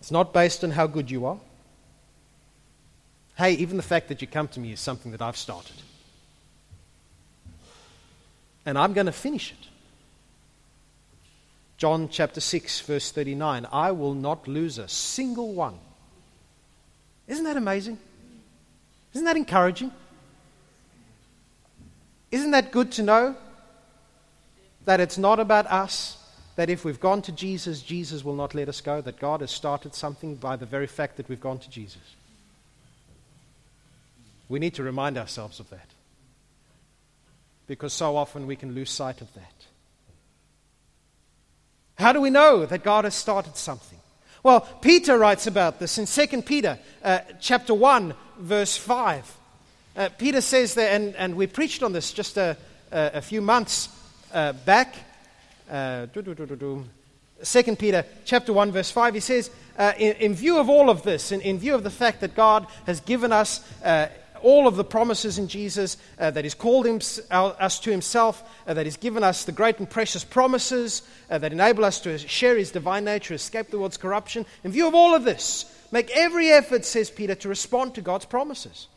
It's 0.00 0.10
not 0.10 0.32
based 0.32 0.64
on 0.64 0.70
how 0.70 0.86
good 0.86 1.10
you 1.10 1.26
are. 1.26 1.38
Hey, 3.36 3.52
even 3.52 3.76
the 3.76 3.82
fact 3.82 4.08
that 4.08 4.20
you 4.20 4.26
come 4.26 4.48
to 4.48 4.60
me 4.60 4.72
is 4.72 4.80
something 4.80 5.12
that 5.12 5.22
I've 5.22 5.36
started. 5.36 5.76
And 8.66 8.76
I'm 8.76 8.92
going 8.92 9.06
to 9.06 9.12
finish 9.12 9.52
it. 9.52 9.68
John 11.76 12.10
chapter 12.10 12.40
6, 12.40 12.80
verse 12.80 13.10
39 13.10 13.66
I 13.72 13.92
will 13.92 14.12
not 14.12 14.46
lose 14.46 14.76
a 14.76 14.88
single 14.88 15.54
one. 15.54 15.78
Isn't 17.26 17.44
that 17.44 17.56
amazing? 17.56 17.96
Isn't 19.14 19.24
that 19.24 19.36
encouraging? 19.36 19.90
Isn't 22.30 22.50
that 22.50 22.70
good 22.70 22.92
to 22.92 23.02
know? 23.02 23.36
That 24.84 25.00
it's 25.00 25.16
not 25.16 25.40
about 25.40 25.66
us, 25.66 26.16
that 26.60 26.68
if 26.68 26.84
we've 26.84 27.00
gone 27.00 27.22
to 27.22 27.32
Jesus, 27.32 27.80
Jesus 27.80 28.22
will 28.22 28.34
not 28.34 28.54
let 28.54 28.68
us 28.68 28.82
go, 28.82 29.00
that 29.00 29.18
God 29.18 29.40
has 29.40 29.50
started 29.50 29.94
something 29.94 30.34
by 30.34 30.56
the 30.56 30.66
very 30.66 30.86
fact 30.86 31.16
that 31.16 31.26
we've 31.26 31.40
gone 31.40 31.58
to 31.58 31.70
Jesus. 31.70 32.02
We 34.46 34.58
need 34.58 34.74
to 34.74 34.82
remind 34.82 35.16
ourselves 35.16 35.58
of 35.58 35.70
that. 35.70 35.86
Because 37.66 37.94
so 37.94 38.14
often 38.14 38.46
we 38.46 38.56
can 38.56 38.74
lose 38.74 38.90
sight 38.90 39.22
of 39.22 39.32
that. 39.32 39.54
How 41.94 42.12
do 42.12 42.20
we 42.20 42.28
know 42.28 42.66
that 42.66 42.84
God 42.84 43.04
has 43.04 43.14
started 43.14 43.56
something? 43.56 43.98
Well, 44.42 44.60
Peter 44.82 45.16
writes 45.16 45.46
about 45.46 45.78
this 45.78 45.96
in 45.96 46.04
2 46.04 46.42
Peter 46.42 46.78
uh, 47.02 47.20
chapter 47.40 47.72
1, 47.72 48.12
verse 48.38 48.76
5. 48.76 49.36
Uh, 49.96 50.08
Peter 50.18 50.42
says 50.42 50.74
there, 50.74 50.94
and, 50.94 51.16
and 51.16 51.36
we 51.36 51.46
preached 51.46 51.82
on 51.82 51.94
this 51.94 52.12
just 52.12 52.36
a, 52.36 52.58
a, 52.92 53.12
a 53.14 53.22
few 53.22 53.40
months 53.40 53.88
uh, 54.34 54.52
back. 54.52 54.94
Uh, 55.70 56.06
2 57.42 57.76
Peter 57.76 58.04
chapter 58.24 58.52
1, 58.52 58.72
verse 58.72 58.90
5, 58.90 59.14
he 59.14 59.20
says, 59.20 59.50
uh, 59.78 59.92
in, 59.96 60.12
in, 60.16 60.34
view 60.34 60.58
of 60.58 60.68
all 60.68 60.90
of 60.90 61.02
this, 61.04 61.32
in, 61.32 61.40
in, 61.40 61.58
view 61.58 61.74
of 61.74 61.84
the 61.84 61.90
fact 61.90 62.20
that 62.20 62.34
God 62.34 62.66
has 62.86 63.00
given 63.00 63.32
us 63.32 63.64
uh, 63.82 64.08
all 64.42 64.66
of 64.66 64.76
the 64.76 64.84
promises 64.84 65.38
in 65.38 65.48
Jesus, 65.48 65.96
uh, 66.18 66.30
that 66.30 66.44
He's 66.44 66.54
called 66.54 66.86
him, 66.86 67.00
uh, 67.30 67.48
us 67.48 67.78
to 67.80 67.90
Himself, 67.90 68.42
uh, 68.66 68.74
that 68.74 68.84
He's 68.84 68.96
given 68.96 69.22
us 69.22 69.44
the 69.44 69.52
great 69.52 69.78
and 69.78 69.88
precious 69.88 70.24
promises 70.24 71.02
uh, 71.30 71.38
that 71.38 71.52
enable 71.52 71.84
us 71.84 72.00
to 72.00 72.18
share 72.18 72.56
His 72.56 72.70
divine 72.70 73.04
nature, 73.04 73.34
escape 73.34 73.70
the 73.70 73.78
world's 73.78 73.96
corruption. 73.96 74.44
In 74.64 74.72
view 74.72 74.86
of 74.86 74.94
all 74.94 75.14
of 75.14 75.24
this, 75.24 75.64
make 75.92 76.10
every 76.10 76.50
effort, 76.50 76.84
says 76.84 77.10
Peter, 77.10 77.34
to 77.36 77.48
respond 77.48 77.94
to 77.94 78.02
God's 78.02 78.26
promises. 78.26 78.88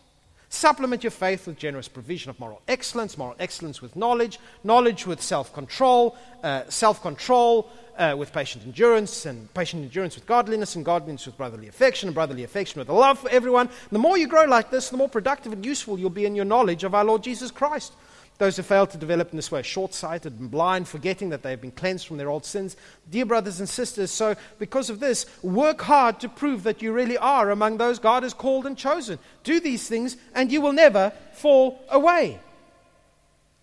Supplement 0.54 1.04
your 1.04 1.10
faith 1.10 1.48
with 1.48 1.58
generous 1.58 1.88
provision 1.88 2.30
of 2.30 2.40
moral 2.40 2.62
excellence, 2.68 3.18
moral 3.18 3.36
excellence 3.40 3.82
with 3.82 3.96
knowledge, 3.96 4.40
knowledge 4.64 5.08
with 5.08 5.20
self 5.20 5.52
control, 5.52 6.16
uh, 6.44 6.62
self 6.70 7.02
control 7.02 7.72
uh, 7.98 8.14
with 8.16 8.32
patient 8.32 8.64
endurance, 8.64 9.26
and 9.26 9.52
patient 9.56 9.82
endurance 9.82 10.14
with 10.14 10.28
godliness, 10.28 10.76
and 10.76 10.86
godliness 10.86 11.26
with 11.26 11.36
brotherly 11.38 11.68
affection, 11.68 12.08
and 12.08 12.14
brotherly 12.14 12.44
affection 12.44 12.78
with 12.78 12.88
a 12.88 12.94
love 12.94 13.18
for 13.18 13.32
everyone. 13.32 13.68
The 13.92 13.98
more 13.98 14.16
you 14.16 14.28
grow 14.28 14.44
like 14.46 14.70
this, 14.70 14.90
the 14.90 14.96
more 14.96 15.10
productive 15.10 15.54
and 15.54 15.66
useful 15.66 15.98
you'll 15.98 16.12
be 16.12 16.28
in 16.28 16.36
your 16.36 16.46
knowledge 16.46 16.84
of 16.84 16.94
our 16.94 17.04
Lord 17.04 17.24
Jesus 17.24 17.50
Christ. 17.50 17.92
Those 18.40 18.58
who 18.58 18.64
fail 18.64 18.88
to 18.88 18.98
develop 18.98 19.32
in 19.32 19.38
this 19.38 19.52
way 19.52 19.60
are 19.60 19.64
short 19.64 19.94
sighted 19.94 20.40
and 20.40 20.50
blind, 20.50 20.88
forgetting 20.88 21.30
that 21.30 21.44
they 21.44 21.52
have 21.52 21.62
been 21.62 21.72
cleansed 21.72 22.08
from 22.08 22.18
their 22.18 22.30
old 22.30 22.46
sins. 22.46 22.76
Dear 23.10 23.26
brothers 23.26 23.60
and 23.60 23.70
sisters, 23.70 24.12
so 24.12 24.36
because 24.58 24.90
of 24.90 25.00
this, 25.00 25.26
work 25.44 25.82
hard 25.82 26.20
to 26.22 26.30
prove 26.30 26.64
that 26.64 26.82
you 26.82 26.92
really 26.94 27.18
are 27.18 27.52
among 27.52 27.78
those 27.78 28.00
God 28.00 28.24
has 28.24 28.34
called 28.34 28.66
and 28.66 28.78
chosen. 28.78 29.20
Do 29.44 29.60
these 29.60 29.88
things, 29.88 30.18
and 30.34 30.52
you 30.52 30.62
will 30.62 30.74
never 30.74 31.14
fall 31.34 31.84
away. 31.90 32.40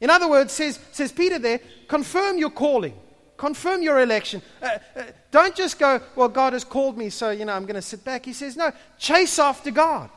In 0.00 0.09
other 0.09 0.28
words, 0.28 0.52
says, 0.52 0.78
says 0.92 1.12
Peter 1.12 1.38
there, 1.38 1.61
confirm 1.88 2.38
your 2.38 2.50
calling. 2.50 2.94
Confirm 3.37 3.83
your 3.83 4.00
election. 4.00 4.40
Uh, 4.62 4.78
uh, 4.94 5.02
don't 5.30 5.54
just 5.56 5.78
go, 5.78 6.00
well, 6.14 6.28
God 6.28 6.52
has 6.52 6.64
called 6.64 6.96
me, 6.96 7.11
so, 7.11 7.30
you 7.30 7.44
know, 7.44 7.54
I'm 7.54 7.64
going 7.64 7.74
to 7.74 7.83
sit 7.83 8.04
back. 8.04 8.24
He 8.24 8.33
says, 8.33 8.56
no, 8.56 8.70
chase 8.98 9.38
after 9.38 9.70
God. 9.70 10.11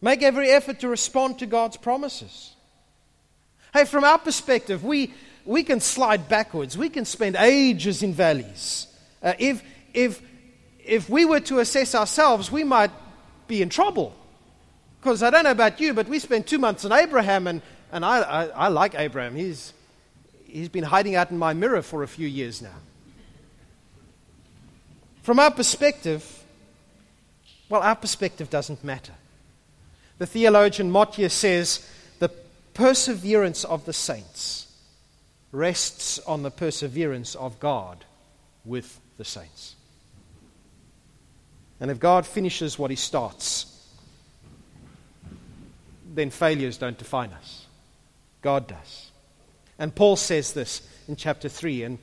Make 0.00 0.22
every 0.22 0.48
effort 0.50 0.80
to 0.80 0.88
respond 0.88 1.40
to 1.40 1.46
God's 1.46 1.76
promises. 1.76 2.55
Hey, 3.76 3.84
from 3.84 4.04
our 4.04 4.16
perspective, 4.16 4.82
we, 4.84 5.12
we 5.44 5.62
can 5.62 5.80
slide 5.80 6.30
backwards. 6.30 6.78
We 6.78 6.88
can 6.88 7.04
spend 7.04 7.36
ages 7.36 8.02
in 8.02 8.14
valleys. 8.14 8.86
Uh, 9.22 9.34
if, 9.38 9.62
if, 9.92 10.22
if 10.82 11.10
we 11.10 11.26
were 11.26 11.40
to 11.40 11.58
assess 11.58 11.94
ourselves, 11.94 12.50
we 12.50 12.64
might 12.64 12.90
be 13.46 13.60
in 13.60 13.68
trouble. 13.68 14.16
Because 14.98 15.22
I 15.22 15.28
don't 15.28 15.44
know 15.44 15.50
about 15.50 15.78
you, 15.78 15.92
but 15.92 16.08
we 16.08 16.20
spent 16.20 16.46
two 16.46 16.58
months 16.58 16.86
on 16.86 16.92
Abraham, 16.92 17.46
and, 17.46 17.60
and 17.92 18.02
I, 18.02 18.20
I, 18.20 18.44
I 18.46 18.68
like 18.68 18.94
Abraham. 18.94 19.36
He's, 19.36 19.74
he's 20.46 20.70
been 20.70 20.84
hiding 20.84 21.14
out 21.14 21.30
in 21.30 21.36
my 21.36 21.52
mirror 21.52 21.82
for 21.82 22.02
a 22.02 22.08
few 22.08 22.26
years 22.26 22.62
now. 22.62 22.78
From 25.20 25.38
our 25.38 25.50
perspective, 25.50 26.44
well, 27.68 27.82
our 27.82 27.96
perspective 27.96 28.48
doesn't 28.48 28.82
matter. 28.82 29.12
The 30.16 30.24
theologian 30.26 30.90
Motyer 30.90 31.28
says 31.30 31.86
perseverance 32.76 33.64
of 33.64 33.86
the 33.86 33.92
saints 33.92 34.70
rests 35.50 36.18
on 36.20 36.42
the 36.42 36.50
perseverance 36.50 37.34
of 37.34 37.58
God 37.58 38.04
with 38.66 39.00
the 39.16 39.24
saints. 39.24 39.74
And 41.80 41.90
if 41.90 41.98
God 41.98 42.26
finishes 42.26 42.78
what 42.78 42.90
he 42.90 42.96
starts, 42.96 43.82
then 46.14 46.28
failures 46.28 46.76
don't 46.76 46.98
define 46.98 47.30
us. 47.30 47.64
God 48.42 48.66
does. 48.66 49.10
And 49.78 49.94
Paul 49.94 50.16
says 50.16 50.52
this 50.52 50.86
in 51.08 51.16
chapter 51.16 51.48
3, 51.48 51.82
and 51.84 51.98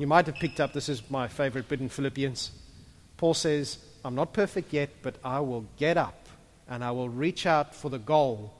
you 0.00 0.08
might 0.08 0.26
have 0.26 0.34
picked 0.34 0.58
up 0.58 0.72
this 0.72 0.88
is 0.88 1.08
my 1.08 1.28
favorite 1.28 1.68
bit 1.68 1.80
in 1.80 1.88
Philippians. 1.88 2.50
Paul 3.18 3.34
says, 3.34 3.78
I'm 4.04 4.16
not 4.16 4.32
perfect 4.32 4.72
yet, 4.72 4.90
but 5.00 5.14
I 5.22 5.38
will 5.38 5.66
get 5.76 5.96
up 5.96 6.28
and 6.68 6.82
I 6.82 6.90
will 6.90 7.08
reach 7.08 7.46
out 7.46 7.72
for 7.72 7.88
the 7.88 7.98
goal 7.98 8.52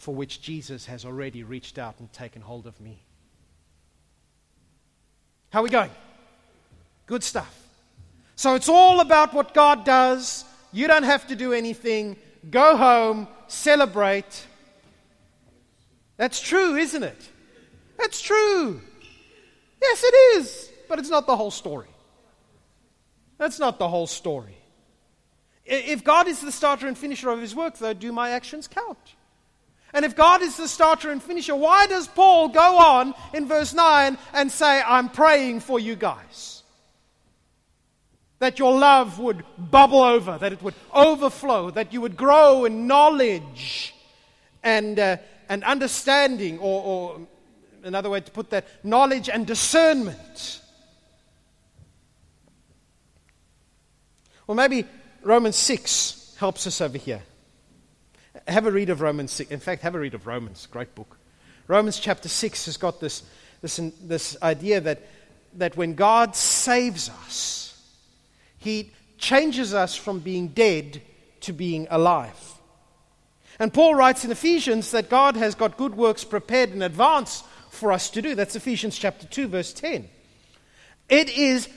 for 0.00 0.14
which 0.14 0.40
Jesus 0.40 0.86
has 0.86 1.04
already 1.04 1.42
reached 1.42 1.78
out 1.78 1.96
and 2.00 2.10
taken 2.10 2.40
hold 2.40 2.66
of 2.66 2.80
me. 2.80 3.02
How 5.50 5.60
are 5.60 5.62
we 5.62 5.68
going? 5.68 5.90
Good 7.04 7.22
stuff. 7.22 7.54
So 8.34 8.54
it's 8.54 8.70
all 8.70 9.00
about 9.00 9.34
what 9.34 9.52
God 9.52 9.84
does. 9.84 10.46
You 10.72 10.88
don't 10.88 11.02
have 11.02 11.26
to 11.26 11.36
do 11.36 11.52
anything. 11.52 12.16
Go 12.50 12.78
home, 12.78 13.28
celebrate. 13.46 14.46
That's 16.16 16.40
true, 16.40 16.76
isn't 16.76 17.02
it? 17.02 17.28
That's 17.98 18.22
true. 18.22 18.80
Yes, 19.82 20.02
it 20.02 20.14
is. 20.38 20.70
But 20.88 20.98
it's 20.98 21.10
not 21.10 21.26
the 21.26 21.36
whole 21.36 21.50
story. 21.50 21.88
That's 23.36 23.58
not 23.58 23.78
the 23.78 23.88
whole 23.88 24.06
story. 24.06 24.56
If 25.66 26.02
God 26.04 26.26
is 26.26 26.40
the 26.40 26.52
starter 26.52 26.88
and 26.88 26.96
finisher 26.96 27.28
of 27.28 27.42
his 27.42 27.54
work, 27.54 27.76
though, 27.76 27.92
do 27.92 28.12
my 28.12 28.30
actions 28.30 28.66
count? 28.66 29.14
And 29.92 30.04
if 30.04 30.14
God 30.14 30.40
is 30.42 30.56
the 30.56 30.68
starter 30.68 31.10
and 31.10 31.22
finisher, 31.22 31.54
why 31.54 31.86
does 31.86 32.06
Paul 32.06 32.48
go 32.48 32.78
on 32.78 33.14
in 33.34 33.48
verse 33.48 33.74
9 33.74 34.16
and 34.32 34.50
say, 34.50 34.80
I'm 34.80 35.08
praying 35.08 35.60
for 35.60 35.80
you 35.80 35.96
guys? 35.96 36.62
That 38.38 38.58
your 38.58 38.78
love 38.78 39.18
would 39.18 39.44
bubble 39.58 40.02
over, 40.02 40.38
that 40.38 40.52
it 40.52 40.62
would 40.62 40.74
overflow, 40.94 41.70
that 41.70 41.92
you 41.92 42.00
would 42.00 42.16
grow 42.16 42.64
in 42.64 42.86
knowledge 42.86 43.94
and, 44.62 44.98
uh, 44.98 45.16
and 45.48 45.64
understanding, 45.64 46.58
or, 46.58 46.82
or 46.82 47.20
another 47.82 48.08
way 48.10 48.20
to 48.20 48.30
put 48.30 48.50
that, 48.50 48.66
knowledge 48.84 49.28
and 49.28 49.46
discernment. 49.46 50.60
Well, 54.46 54.56
maybe 54.56 54.84
Romans 55.22 55.56
6 55.56 56.36
helps 56.38 56.66
us 56.66 56.80
over 56.80 56.98
here. 56.98 57.22
Have 58.48 58.66
a 58.66 58.70
read 58.70 58.90
of 58.90 59.00
Romans 59.00 59.30
6. 59.32 59.50
In 59.50 59.60
fact, 59.60 59.82
have 59.82 59.94
a 59.94 60.00
read 60.00 60.14
of 60.14 60.26
Romans, 60.26 60.66
great 60.70 60.94
book. 60.94 61.18
Romans 61.68 61.98
chapter 61.98 62.28
6 62.28 62.64
has 62.66 62.76
got 62.76 63.00
this, 63.00 63.22
this, 63.62 63.80
this 64.02 64.36
idea 64.42 64.80
that, 64.80 65.02
that 65.54 65.76
when 65.76 65.94
God 65.94 66.34
saves 66.34 67.08
us, 67.08 67.80
He 68.58 68.90
changes 69.18 69.72
us 69.74 69.94
from 69.94 70.18
being 70.18 70.48
dead 70.48 71.00
to 71.42 71.52
being 71.52 71.86
alive. 71.90 72.54
And 73.60 73.72
Paul 73.72 73.94
writes 73.94 74.24
in 74.24 74.30
Ephesians 74.30 74.90
that 74.92 75.10
God 75.10 75.36
has 75.36 75.54
got 75.54 75.76
good 75.76 75.94
works 75.94 76.24
prepared 76.24 76.70
in 76.70 76.82
advance 76.82 77.44
for 77.70 77.92
us 77.92 78.10
to 78.10 78.22
do. 78.22 78.34
That's 78.34 78.56
Ephesians 78.56 78.98
chapter 78.98 79.26
2, 79.26 79.48
verse 79.48 79.72
10. 79.72 80.08
It 81.08 81.28
is 81.28 81.68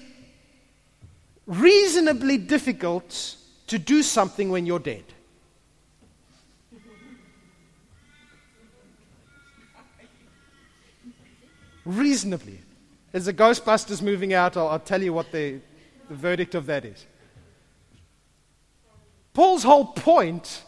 reasonably 1.45 2.37
difficult 2.37 3.35
to 3.67 3.77
do 3.77 4.01
something 4.01 4.49
when 4.49 4.65
you're 4.65 4.79
dead. 4.79 5.03
Reasonably. 11.85 12.59
As 13.13 13.25
the 13.25 13.33
Ghostbusters 13.33 14.01
moving 14.01 14.33
out, 14.33 14.57
I'll, 14.57 14.67
I'll 14.69 14.79
tell 14.79 15.01
you 15.01 15.13
what 15.13 15.31
the, 15.31 15.59
the 16.09 16.15
verdict 16.15 16.55
of 16.55 16.65
that 16.67 16.85
is. 16.85 17.05
Paul's 19.33 19.63
whole 19.63 19.85
point 19.85 20.63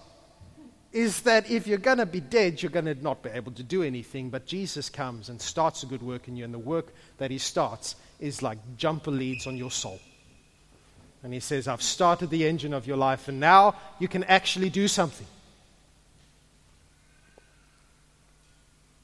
is 0.91 1.21
that 1.21 1.51
if 1.51 1.67
you're 1.67 1.78
going 1.78 1.97
to 1.97 2.06
be 2.06 2.21
dead, 2.21 2.62
you're 2.62 2.71
going 2.71 2.86
to 2.86 2.95
not 2.95 3.21
be 3.21 3.30
able 3.30 3.51
to 3.51 3.63
do 3.63 3.84
anything. 3.84 4.30
But 4.30 4.45
Jesus 4.45 4.89
comes 4.89 5.30
and 5.30 5.41
starts 5.41 5.84
a 5.84 5.86
good 5.86 6.01
work 6.01 6.28
in 6.28 6.36
you, 6.36 6.45
and 6.45 6.54
the 6.54 6.60
work 6.60 6.93
that 7.17 7.32
he 7.32 7.38
starts 7.38 7.95
is 8.19 8.41
like 8.41 8.58
jumper 8.78 9.12
leads 9.12 9.45
on 9.45 9.58
your 9.58 9.71
soul. 9.71 9.99
And 11.21 11.34
he 11.34 11.39
says, 11.39 11.67
I've 11.67 11.82
started 11.82 12.30
the 12.30 12.47
engine 12.47 12.73
of 12.73 12.88
your 12.88 12.97
life, 12.97 13.28
and 13.28 13.39
now 13.39 13.75
you 13.99 14.08
can 14.08 14.23
actually 14.23 14.69
do 14.69 14.88
something. 14.88 15.28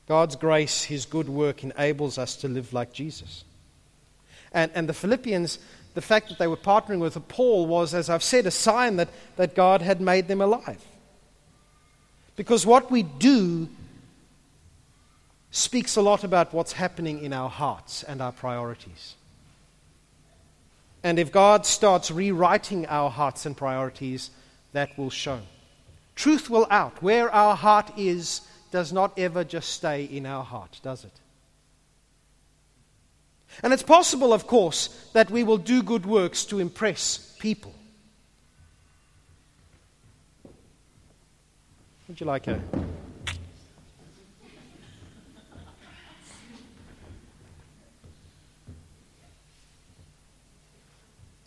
God's 0.07 0.35
grace, 0.35 0.83
his 0.83 1.05
good 1.05 1.29
work, 1.29 1.63
enables 1.63 2.17
us 2.17 2.35
to 2.37 2.47
live 2.47 2.73
like 2.73 2.91
Jesus. 2.91 3.43
And, 4.51 4.71
and 4.75 4.89
the 4.89 4.93
Philippians, 4.93 5.59
the 5.93 6.01
fact 6.01 6.29
that 6.29 6.39
they 6.39 6.47
were 6.47 6.57
partnering 6.57 6.99
with 6.99 7.17
Paul 7.27 7.67
was, 7.67 7.93
as 7.93 8.09
I've 8.09 8.23
said, 8.23 8.45
a 8.45 8.51
sign 8.51 8.97
that, 8.97 9.09
that 9.37 9.55
God 9.55 9.81
had 9.81 10.01
made 10.01 10.27
them 10.27 10.41
alive. 10.41 10.83
Because 12.35 12.65
what 12.65 12.91
we 12.91 13.03
do 13.03 13.69
speaks 15.51 15.95
a 15.95 16.01
lot 16.01 16.23
about 16.23 16.53
what's 16.53 16.73
happening 16.73 17.23
in 17.23 17.33
our 17.33 17.49
hearts 17.49 18.03
and 18.03 18.21
our 18.21 18.31
priorities. 18.31 19.15
And 21.03 21.19
if 21.19 21.31
God 21.31 21.65
starts 21.65 22.11
rewriting 22.11 22.85
our 22.87 23.09
hearts 23.09 23.45
and 23.45 23.55
priorities, 23.55 24.29
that 24.73 24.97
will 24.97 25.09
show. 25.09 25.39
Truth 26.15 26.49
will 26.49 26.67
out. 26.69 27.01
Where 27.01 27.29
our 27.33 27.55
heart 27.55 27.91
is 27.97 28.41
does 28.71 28.91
not 28.91 29.17
ever 29.19 29.43
just 29.43 29.69
stay 29.69 30.05
in 30.05 30.25
our 30.25 30.43
heart, 30.43 30.79
does 30.81 31.03
it? 31.03 31.11
And 33.61 33.73
it's 33.73 33.83
possible, 33.83 34.33
of 34.33 34.47
course, 34.47 35.09
that 35.13 35.29
we 35.29 35.43
will 35.43 35.57
do 35.57 35.83
good 35.83 36.05
works 36.05 36.45
to 36.45 36.59
impress 36.59 37.35
people. 37.39 37.73
Would 42.07 42.19
you 42.19 42.25
like 42.25 42.47
a 42.47 42.61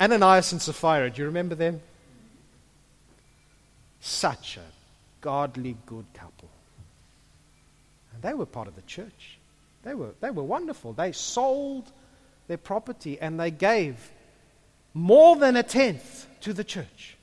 Ananias 0.00 0.52
and 0.52 0.60
Sapphira, 0.60 1.08
do 1.08 1.22
you 1.22 1.26
remember 1.26 1.54
them? 1.54 1.80
Such 4.00 4.58
a 4.58 4.64
godly, 5.22 5.76
good 5.86 6.04
couple. 6.12 6.50
They 8.24 8.32
were 8.32 8.46
part 8.46 8.68
of 8.68 8.74
the 8.74 8.82
church. 8.82 9.38
They 9.82 9.92
were, 9.94 10.14
they 10.20 10.30
were 10.30 10.42
wonderful. 10.42 10.94
They 10.94 11.12
sold 11.12 11.92
their 12.48 12.56
property 12.56 13.20
and 13.20 13.38
they 13.38 13.50
gave 13.50 14.10
more 14.94 15.36
than 15.36 15.56
a 15.56 15.62
tenth 15.62 16.26
to 16.40 16.54
the 16.54 16.64
church. 16.64 17.18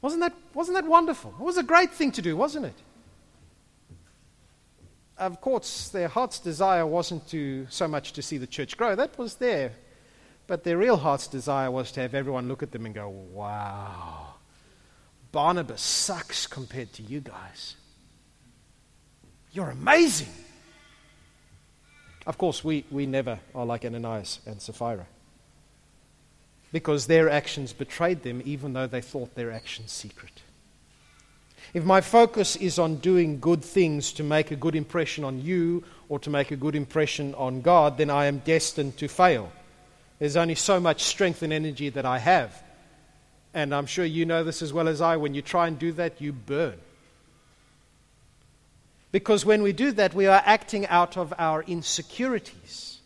Wasn't 0.00 0.20
that, 0.20 0.32
wasn't 0.54 0.76
that 0.76 0.86
wonderful? 0.88 1.34
It 1.40 1.42
was 1.42 1.58
a 1.58 1.64
great 1.64 1.90
thing 1.90 2.12
to 2.12 2.22
do, 2.22 2.36
wasn't 2.36 2.66
it? 2.66 2.76
Of 5.16 5.40
course, 5.40 5.88
their 5.88 6.06
heart's 6.06 6.38
desire 6.38 6.86
wasn't 6.86 7.26
to 7.30 7.66
so 7.68 7.88
much 7.88 8.12
to 8.12 8.22
see 8.22 8.38
the 8.38 8.46
church 8.46 8.76
grow. 8.76 8.94
That 8.94 9.18
was 9.18 9.34
there. 9.34 9.72
But 10.46 10.62
their 10.62 10.78
real 10.78 10.98
heart's 10.98 11.26
desire 11.26 11.72
was 11.72 11.90
to 11.92 12.00
have 12.00 12.14
everyone 12.14 12.46
look 12.46 12.62
at 12.62 12.70
them 12.70 12.86
and 12.86 12.94
go, 12.94 13.08
wow, 13.08 14.34
Barnabas 15.32 15.82
sucks 15.82 16.46
compared 16.46 16.92
to 16.92 17.02
you 17.02 17.18
guys. 17.20 17.74
You're 19.52 19.70
amazing. 19.70 20.28
Of 22.26 22.36
course, 22.36 22.62
we, 22.62 22.84
we 22.90 23.06
never 23.06 23.38
are 23.54 23.64
like 23.64 23.84
Ananias 23.84 24.40
and 24.46 24.60
Sapphira 24.60 25.06
because 26.72 27.06
their 27.06 27.30
actions 27.30 27.72
betrayed 27.72 28.22
them, 28.22 28.42
even 28.44 28.74
though 28.74 28.86
they 28.86 29.00
thought 29.00 29.34
their 29.34 29.50
actions 29.50 29.90
secret. 29.90 30.42
If 31.74 31.84
my 31.84 32.00
focus 32.00 32.56
is 32.56 32.78
on 32.78 32.96
doing 32.96 33.40
good 33.40 33.62
things 33.62 34.12
to 34.14 34.22
make 34.22 34.50
a 34.50 34.56
good 34.56 34.74
impression 34.74 35.24
on 35.24 35.42
you 35.42 35.84
or 36.08 36.18
to 36.20 36.30
make 36.30 36.50
a 36.50 36.56
good 36.56 36.74
impression 36.74 37.34
on 37.34 37.60
God, 37.60 37.98
then 37.98 38.10
I 38.10 38.26
am 38.26 38.38
destined 38.38 38.96
to 38.98 39.08
fail. 39.08 39.52
There's 40.18 40.36
only 40.36 40.54
so 40.54 40.80
much 40.80 41.04
strength 41.04 41.42
and 41.42 41.52
energy 41.52 41.90
that 41.90 42.06
I 42.06 42.18
have. 42.18 42.62
And 43.54 43.74
I'm 43.74 43.86
sure 43.86 44.04
you 44.04 44.24
know 44.24 44.44
this 44.44 44.62
as 44.62 44.72
well 44.72 44.88
as 44.88 45.00
I. 45.00 45.16
When 45.16 45.34
you 45.34 45.42
try 45.42 45.68
and 45.68 45.78
do 45.78 45.92
that, 45.92 46.20
you 46.20 46.32
burn. 46.32 46.78
Because 49.10 49.46
when 49.46 49.62
we 49.62 49.72
do 49.72 49.92
that, 49.92 50.14
we 50.14 50.26
are 50.26 50.42
acting 50.44 50.86
out 50.86 51.16
of 51.16 51.32
our 51.38 51.62
insecurities, 51.62 53.00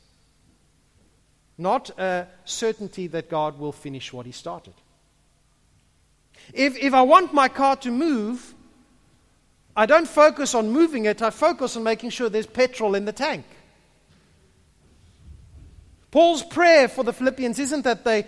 not 1.56 1.90
a 1.98 2.26
certainty 2.44 3.06
that 3.08 3.30
God 3.30 3.58
will 3.58 3.72
finish 3.72 4.12
what 4.12 4.26
He 4.26 4.32
started. 4.32 4.74
If, 6.52 6.76
if 6.76 6.92
I 6.92 7.02
want 7.02 7.32
my 7.32 7.48
car 7.48 7.76
to 7.76 7.90
move, 7.90 8.54
I 9.76 9.86
don't 9.86 10.08
focus 10.08 10.54
on 10.54 10.70
moving 10.70 11.04
it, 11.04 11.22
I 11.22 11.30
focus 11.30 11.76
on 11.76 11.84
making 11.84 12.10
sure 12.10 12.28
there's 12.28 12.46
petrol 12.46 12.94
in 12.94 13.04
the 13.04 13.12
tank. 13.12 13.44
Paul's 16.10 16.42
prayer 16.42 16.88
for 16.88 17.04
the 17.04 17.12
Philippians 17.12 17.58
isn't 17.58 17.82
that 17.82 18.04
they 18.04 18.26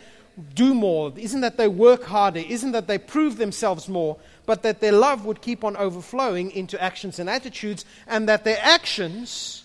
do 0.54 0.74
more, 0.74 1.12
isn't 1.16 1.40
that 1.42 1.56
they 1.56 1.68
work 1.68 2.04
harder, 2.04 2.40
isn't 2.40 2.72
that 2.72 2.86
they 2.86 2.98
prove 2.98 3.36
themselves 3.36 3.88
more, 3.88 4.16
but 4.46 4.62
that 4.62 4.80
their 4.80 4.92
love 4.92 5.24
would 5.24 5.40
keep 5.40 5.64
on 5.64 5.76
overflowing 5.76 6.50
into 6.50 6.80
actions 6.82 7.18
and 7.18 7.30
attitudes, 7.30 7.84
and 8.06 8.28
that 8.28 8.44
their 8.44 8.58
actions, 8.60 9.64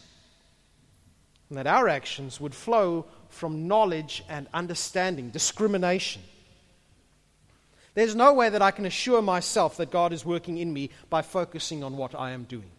and 1.50 1.58
that 1.58 1.68
our 1.68 1.88
actions 1.88 2.40
would 2.40 2.54
flow 2.54 3.06
from 3.30 3.68
knowledge 3.68 4.24
and 4.30 4.48
understanding, 4.54 5.30
discrimination. 5.30 6.22
There's 7.96 8.16
no 8.16 8.34
way 8.34 8.50
that 8.50 8.62
I 8.62 8.72
can 8.72 8.86
assure 8.86 9.22
myself 9.22 9.78
that 9.78 9.92
God 9.92 10.14
is 10.14 10.24
working 10.24 10.58
in 10.58 10.72
me 10.72 10.90
by 11.10 11.22
focusing 11.22 11.84
on 11.84 11.98
what 11.98 12.16
I 12.16 12.32
am 12.32 12.44
doing. 12.44 12.72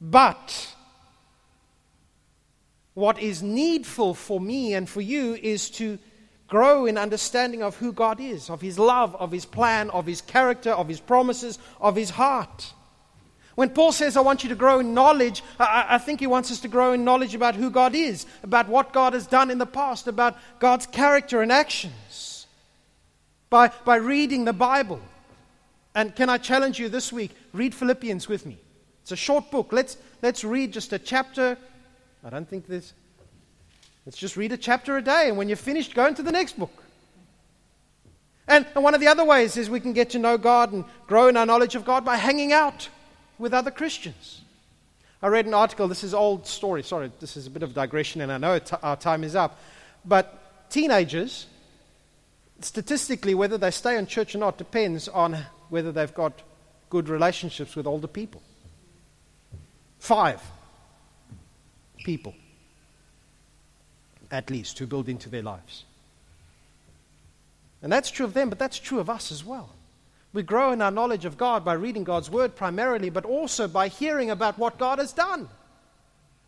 But 0.00 0.74
what 2.94 3.18
is 3.18 3.42
needful 3.42 4.14
for 4.14 4.40
me 4.40 4.74
and 4.74 4.88
for 4.88 5.00
you 5.00 5.34
is 5.34 5.68
to 5.70 5.98
grow 6.48 6.86
in 6.86 6.98
understanding 6.98 7.62
of 7.62 7.76
who 7.76 7.92
God 7.92 8.20
is, 8.20 8.50
of 8.50 8.60
His 8.60 8.78
love, 8.78 9.14
of 9.16 9.32
His 9.32 9.44
plan, 9.44 9.90
of 9.90 10.06
His 10.06 10.20
character, 10.20 10.70
of 10.70 10.88
His 10.88 11.00
promises, 11.00 11.58
of 11.80 11.96
His 11.96 12.10
heart. 12.10 12.72
When 13.56 13.70
Paul 13.70 13.90
says, 13.90 14.18
I 14.18 14.20
want 14.20 14.42
you 14.42 14.50
to 14.50 14.54
grow 14.54 14.80
in 14.80 14.92
knowledge, 14.92 15.42
I, 15.58 15.86
I, 15.90 15.98
think 15.98 16.20
he 16.20 16.26
wants 16.26 16.52
us 16.52 16.60
to 16.60 16.68
grow 16.68 16.92
in 16.92 17.04
knowledge 17.04 17.34
about 17.34 17.54
who 17.54 17.70
God 17.70 17.94
is, 17.94 18.26
about 18.42 18.68
what 18.68 18.92
God 18.92 19.14
has 19.14 19.26
done 19.26 19.50
in 19.50 19.56
the 19.56 19.64
past, 19.64 20.06
about 20.06 20.36
God's 20.58 20.86
character 20.86 21.40
and 21.40 21.50
actions. 21.50 22.46
By, 23.48 23.70
by 23.86 23.96
reading 23.96 24.44
the 24.44 24.52
Bible. 24.52 25.00
And 25.94 26.14
can 26.14 26.28
I 26.28 26.36
challenge 26.36 26.78
you 26.78 26.90
this 26.90 27.10
week? 27.10 27.30
Read 27.54 27.74
Philippians 27.74 28.28
with 28.28 28.44
me. 28.44 28.58
It's 29.00 29.12
a 29.12 29.16
short 29.16 29.50
book. 29.50 29.72
Let's, 29.72 29.96
let's 30.20 30.44
read 30.44 30.74
just 30.74 30.92
a 30.92 30.98
chapter. 30.98 31.56
I 32.22 32.28
don't 32.28 32.46
think 32.46 32.66
there's 32.66 32.92
Let's 34.06 34.16
just 34.16 34.36
read 34.36 34.52
a 34.52 34.56
chapter 34.56 34.96
a 34.96 35.02
day, 35.02 35.28
and 35.28 35.36
when 35.36 35.48
you're 35.48 35.56
finished, 35.56 35.92
go 35.92 36.06
into 36.06 36.22
the 36.22 36.30
next 36.30 36.56
book. 36.56 36.84
And, 38.46 38.64
and 38.76 38.84
one 38.84 38.94
of 38.94 39.00
the 39.00 39.08
other 39.08 39.24
ways 39.24 39.56
is 39.56 39.68
we 39.68 39.80
can 39.80 39.92
get 39.92 40.10
to 40.10 40.20
know 40.20 40.38
God 40.38 40.72
and 40.72 40.84
grow 41.08 41.26
in 41.26 41.36
our 41.36 41.44
knowledge 41.44 41.74
of 41.74 41.84
God 41.84 42.04
by 42.04 42.14
hanging 42.14 42.52
out 42.52 42.88
with 43.36 43.52
other 43.52 43.72
Christians. 43.72 44.42
I 45.20 45.26
read 45.26 45.46
an 45.46 45.54
article, 45.54 45.88
this 45.88 46.04
is 46.04 46.14
old 46.14 46.46
story, 46.46 46.84
sorry, 46.84 47.10
this 47.18 47.36
is 47.36 47.48
a 47.48 47.50
bit 47.50 47.64
of 47.64 47.74
digression, 47.74 48.20
and 48.20 48.30
I 48.30 48.38
know 48.38 48.60
our 48.80 48.94
time 48.94 49.24
is 49.24 49.34
up. 49.34 49.58
But 50.04 50.70
teenagers, 50.70 51.46
statistically, 52.60 53.34
whether 53.34 53.58
they 53.58 53.72
stay 53.72 53.98
in 53.98 54.06
church 54.06 54.36
or 54.36 54.38
not 54.38 54.56
depends 54.56 55.08
on 55.08 55.36
whether 55.68 55.90
they've 55.90 56.14
got 56.14 56.42
good 56.90 57.08
relationships 57.08 57.74
with 57.74 57.88
older 57.88 58.06
people. 58.06 58.40
Five 59.98 60.40
people 62.04 62.34
at 64.30 64.50
least, 64.50 64.78
who 64.78 64.86
build 64.86 65.08
into 65.08 65.28
their 65.28 65.42
lives. 65.42 65.84
And 67.82 67.92
that's 67.92 68.10
true 68.10 68.26
of 68.26 68.34
them, 68.34 68.48
but 68.48 68.58
that's 68.58 68.78
true 68.78 68.98
of 68.98 69.10
us 69.10 69.30
as 69.30 69.44
well. 69.44 69.70
We 70.32 70.42
grow 70.42 70.72
in 70.72 70.82
our 70.82 70.90
knowledge 70.90 71.24
of 71.24 71.38
God 71.38 71.64
by 71.64 71.74
reading 71.74 72.04
God's 72.04 72.30
word 72.30 72.56
primarily, 72.56 73.10
but 73.10 73.24
also 73.24 73.68
by 73.68 73.88
hearing 73.88 74.30
about 74.30 74.58
what 74.58 74.78
God 74.78 74.98
has 74.98 75.12
done. 75.12 75.48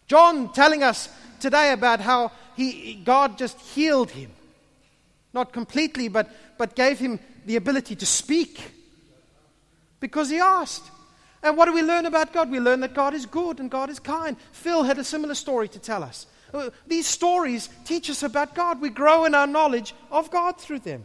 John 0.07 0.53
telling 0.53 0.83
us 0.83 1.09
today 1.41 1.73
about 1.73 2.01
how 2.01 2.33
he, 2.57 2.95
God 3.05 3.39
just 3.39 3.59
healed 3.61 4.11
him. 4.11 4.31
Not 5.33 5.53
completely, 5.53 6.09
but, 6.09 6.31
but 6.59 6.75
gave 6.75 6.99
him 6.99 7.21
the 7.47 7.57
ability 7.57 7.97
to 7.97 8.07
speak 8.07 8.61
because 10.01 10.29
he 10.31 10.39
asked. 10.39 10.91
And 11.43 11.57
what 11.57 11.67
do 11.67 11.73
we 11.73 11.83
learn 11.83 12.07
about 12.07 12.33
God? 12.33 12.51
We 12.51 12.61
learn 12.61 12.81
that 12.81 12.95
God 12.95 13.15
is 13.15 13.27
good 13.27 13.61
and 13.61 13.71
God 13.71 13.91
is 13.91 14.01
kind. 14.01 14.37
Phil 14.53 14.83
had 14.83 14.99
a 14.99 15.05
similar 15.05 15.35
story 15.35 15.69
to 15.69 15.79
tell 15.79 16.03
us. 16.03 16.27
Uh, 16.53 16.71
these 16.87 17.07
stories 17.07 17.69
teach 17.85 18.09
us 18.09 18.23
about 18.23 18.55
God. 18.55 18.81
We 18.81 18.91
grow 18.91 19.25
in 19.25 19.35
our 19.35 19.47
knowledge 19.47 19.95
of 20.11 20.31
God 20.31 20.59
through 20.59 20.81
them, 20.81 21.05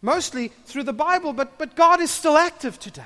mostly 0.00 0.48
through 0.48 0.84
the 0.84 0.92
Bible, 0.92 1.32
but, 1.32 1.58
but 1.58 1.76
God 1.76 2.00
is 2.00 2.10
still 2.10 2.36
active 2.36 2.78
today. 2.78 3.02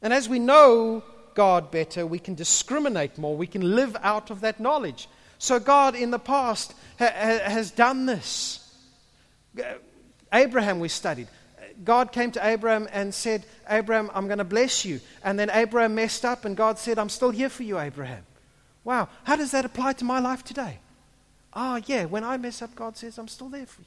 And 0.00 0.12
as 0.12 0.28
we 0.28 0.38
know 0.38 1.02
God 1.34 1.70
better, 1.70 2.06
we 2.06 2.18
can 2.18 2.34
discriminate 2.34 3.18
more. 3.18 3.36
We 3.36 3.46
can 3.46 3.74
live 3.74 3.96
out 4.02 4.30
of 4.30 4.40
that 4.40 4.60
knowledge. 4.60 5.08
So, 5.38 5.58
God 5.58 5.94
in 5.94 6.10
the 6.10 6.18
past 6.18 6.74
ha- 6.98 7.12
ha- 7.14 7.50
has 7.50 7.70
done 7.70 8.06
this. 8.06 8.58
Abraham, 10.32 10.80
we 10.80 10.88
studied. 10.88 11.28
God 11.84 12.12
came 12.12 12.30
to 12.32 12.46
Abraham 12.46 12.88
and 12.92 13.12
said, 13.14 13.44
Abraham, 13.68 14.10
I'm 14.14 14.26
going 14.26 14.38
to 14.38 14.44
bless 14.44 14.84
you. 14.84 15.00
And 15.24 15.38
then 15.38 15.50
Abraham 15.50 15.94
messed 15.94 16.24
up, 16.24 16.44
and 16.44 16.56
God 16.56 16.78
said, 16.78 16.98
I'm 16.98 17.08
still 17.08 17.30
here 17.30 17.48
for 17.48 17.62
you, 17.62 17.78
Abraham. 17.78 18.24
Wow, 18.84 19.08
how 19.24 19.36
does 19.36 19.52
that 19.52 19.64
apply 19.64 19.94
to 19.94 20.04
my 20.04 20.18
life 20.18 20.44
today? 20.44 20.78
Ah, 21.54 21.74
oh, 21.74 21.82
yeah, 21.86 22.04
when 22.06 22.24
I 22.24 22.36
mess 22.36 22.62
up, 22.62 22.74
God 22.74 22.96
says, 22.96 23.18
I'm 23.18 23.28
still 23.28 23.48
there 23.48 23.66
for 23.66 23.82
you. 23.82 23.86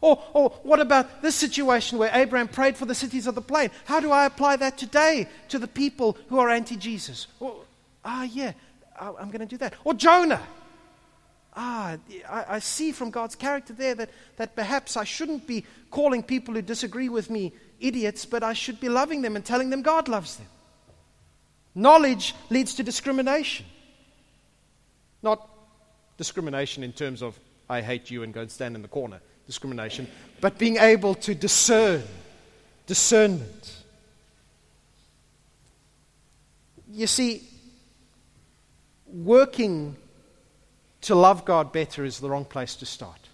Or, 0.00 0.22
or 0.32 0.50
what 0.62 0.80
about 0.80 1.22
this 1.22 1.34
situation 1.34 1.98
where 1.98 2.10
Abraham 2.12 2.46
prayed 2.46 2.76
for 2.76 2.84
the 2.84 2.94
cities 2.94 3.26
of 3.26 3.34
the 3.34 3.40
plain? 3.40 3.70
How 3.84 3.98
do 4.00 4.12
I 4.12 4.26
apply 4.26 4.56
that 4.56 4.78
today 4.78 5.28
to 5.48 5.58
the 5.58 5.66
people 5.66 6.16
who 6.28 6.38
are 6.38 6.48
anti 6.48 6.76
Jesus? 6.76 7.26
Ah, 7.40 7.50
oh, 8.04 8.22
yeah, 8.22 8.52
I'm 9.00 9.30
going 9.30 9.40
to 9.40 9.46
do 9.46 9.56
that. 9.58 9.74
Or 9.84 9.94
Jonah. 9.94 10.42
Ah, 11.58 11.96
I, 12.28 12.44
I 12.48 12.58
see 12.60 12.92
from 12.92 13.10
God's 13.10 13.34
character 13.34 13.72
there 13.72 13.94
that, 13.96 14.10
that 14.36 14.54
perhaps 14.54 14.96
I 14.96 15.04
shouldn't 15.04 15.46
be 15.46 15.66
calling 15.90 16.22
people 16.22 16.54
who 16.54 16.62
disagree 16.62 17.08
with 17.08 17.28
me 17.28 17.52
idiots, 17.80 18.24
but 18.24 18.42
I 18.44 18.52
should 18.52 18.80
be 18.80 18.88
loving 18.88 19.22
them 19.22 19.34
and 19.34 19.44
telling 19.44 19.68
them 19.70 19.82
God 19.82 20.08
loves 20.08 20.36
them. 20.36 20.46
Knowledge 21.74 22.34
leads 22.48 22.74
to 22.74 22.82
discrimination. 22.82 23.66
Not 25.22 25.48
discrimination 26.16 26.84
in 26.84 26.92
terms 26.92 27.22
of, 27.22 27.38
I 27.68 27.82
hate 27.82 28.10
you 28.10 28.22
and 28.22 28.32
go 28.32 28.42
and 28.42 28.50
stand 28.50 28.76
in 28.76 28.82
the 28.82 28.88
corner, 28.88 29.20
discrimination, 29.46 30.06
but 30.40 30.58
being 30.58 30.76
able 30.76 31.16
to 31.16 31.34
discern, 31.34 32.04
discernment. 32.86 33.76
You 36.90 37.08
see, 37.08 37.42
working 39.06 39.96
to 41.02 41.14
love 41.14 41.44
God 41.44 41.72
better 41.72 42.04
is 42.04 42.20
the 42.20 42.28
wrong 42.28 42.44
place 42.44 42.74
to 42.76 42.86
start. 42.86 43.28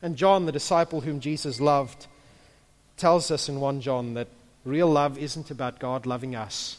And 0.00 0.16
John, 0.16 0.46
the 0.46 0.52
disciple 0.52 1.02
whom 1.02 1.20
Jesus 1.20 1.60
loved, 1.60 2.06
tells 2.96 3.30
us 3.30 3.48
in 3.48 3.60
1 3.60 3.80
John 3.80 4.14
that 4.14 4.28
real 4.64 4.88
love 4.88 5.18
isn't 5.18 5.50
about 5.50 5.78
God 5.78 6.06
loving 6.06 6.34
us. 6.34 6.78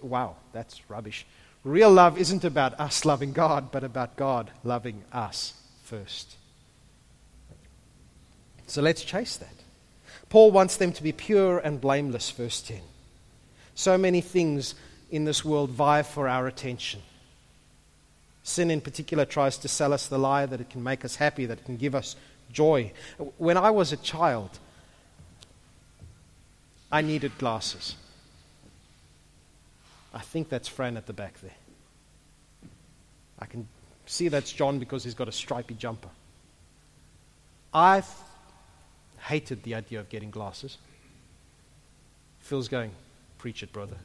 Wow, 0.00 0.36
that's 0.52 0.88
rubbish. 0.88 1.26
Real 1.64 1.90
love 1.90 2.18
isn't 2.18 2.44
about 2.44 2.78
us 2.80 3.04
loving 3.04 3.32
God, 3.32 3.70
but 3.70 3.84
about 3.84 4.16
God 4.16 4.50
loving 4.64 5.02
us 5.12 5.54
first. 5.82 6.36
So 8.66 8.80
let's 8.80 9.02
chase 9.02 9.36
that. 9.36 9.48
Paul 10.28 10.52
wants 10.52 10.76
them 10.76 10.92
to 10.92 11.02
be 11.02 11.12
pure 11.12 11.58
and 11.58 11.80
blameless, 11.80 12.30
verse 12.30 12.62
10. 12.62 12.80
So 13.74 13.98
many 13.98 14.20
things 14.20 14.76
in 15.10 15.24
this 15.24 15.44
world 15.44 15.70
vie 15.70 16.02
for 16.02 16.28
our 16.28 16.46
attention. 16.46 17.02
Sin, 18.42 18.70
in 18.70 18.80
particular, 18.80 19.24
tries 19.24 19.58
to 19.58 19.68
sell 19.68 19.92
us 19.92 20.06
the 20.06 20.18
lie 20.18 20.46
that 20.46 20.60
it 20.60 20.70
can 20.70 20.82
make 20.82 21.04
us 21.04 21.16
happy, 21.16 21.46
that 21.46 21.58
it 21.58 21.64
can 21.64 21.76
give 21.76 21.94
us 21.94 22.16
joy. 22.52 22.92
When 23.36 23.56
I 23.56 23.70
was 23.70 23.92
a 23.92 23.96
child, 23.96 24.58
I 26.90 27.02
needed 27.02 27.36
glasses. 27.38 27.96
I 30.12 30.20
think 30.20 30.48
that's 30.48 30.68
Fran 30.68 30.96
at 30.96 31.06
the 31.06 31.12
back 31.12 31.40
there. 31.40 31.54
I 33.38 33.46
can 33.46 33.68
see 34.06 34.28
that's 34.28 34.52
John 34.52 34.78
because 34.78 35.04
he's 35.04 35.14
got 35.14 35.28
a 35.28 35.32
stripy 35.32 35.74
jumper. 35.74 36.08
I 37.72 38.02
hated 39.20 39.62
the 39.62 39.76
idea 39.76 40.00
of 40.00 40.08
getting 40.08 40.30
glasses. 40.30 40.78
Phil's 42.40 42.68
going, 42.68 42.90
preach 43.38 43.62
it, 43.62 43.72
brother 43.72 43.96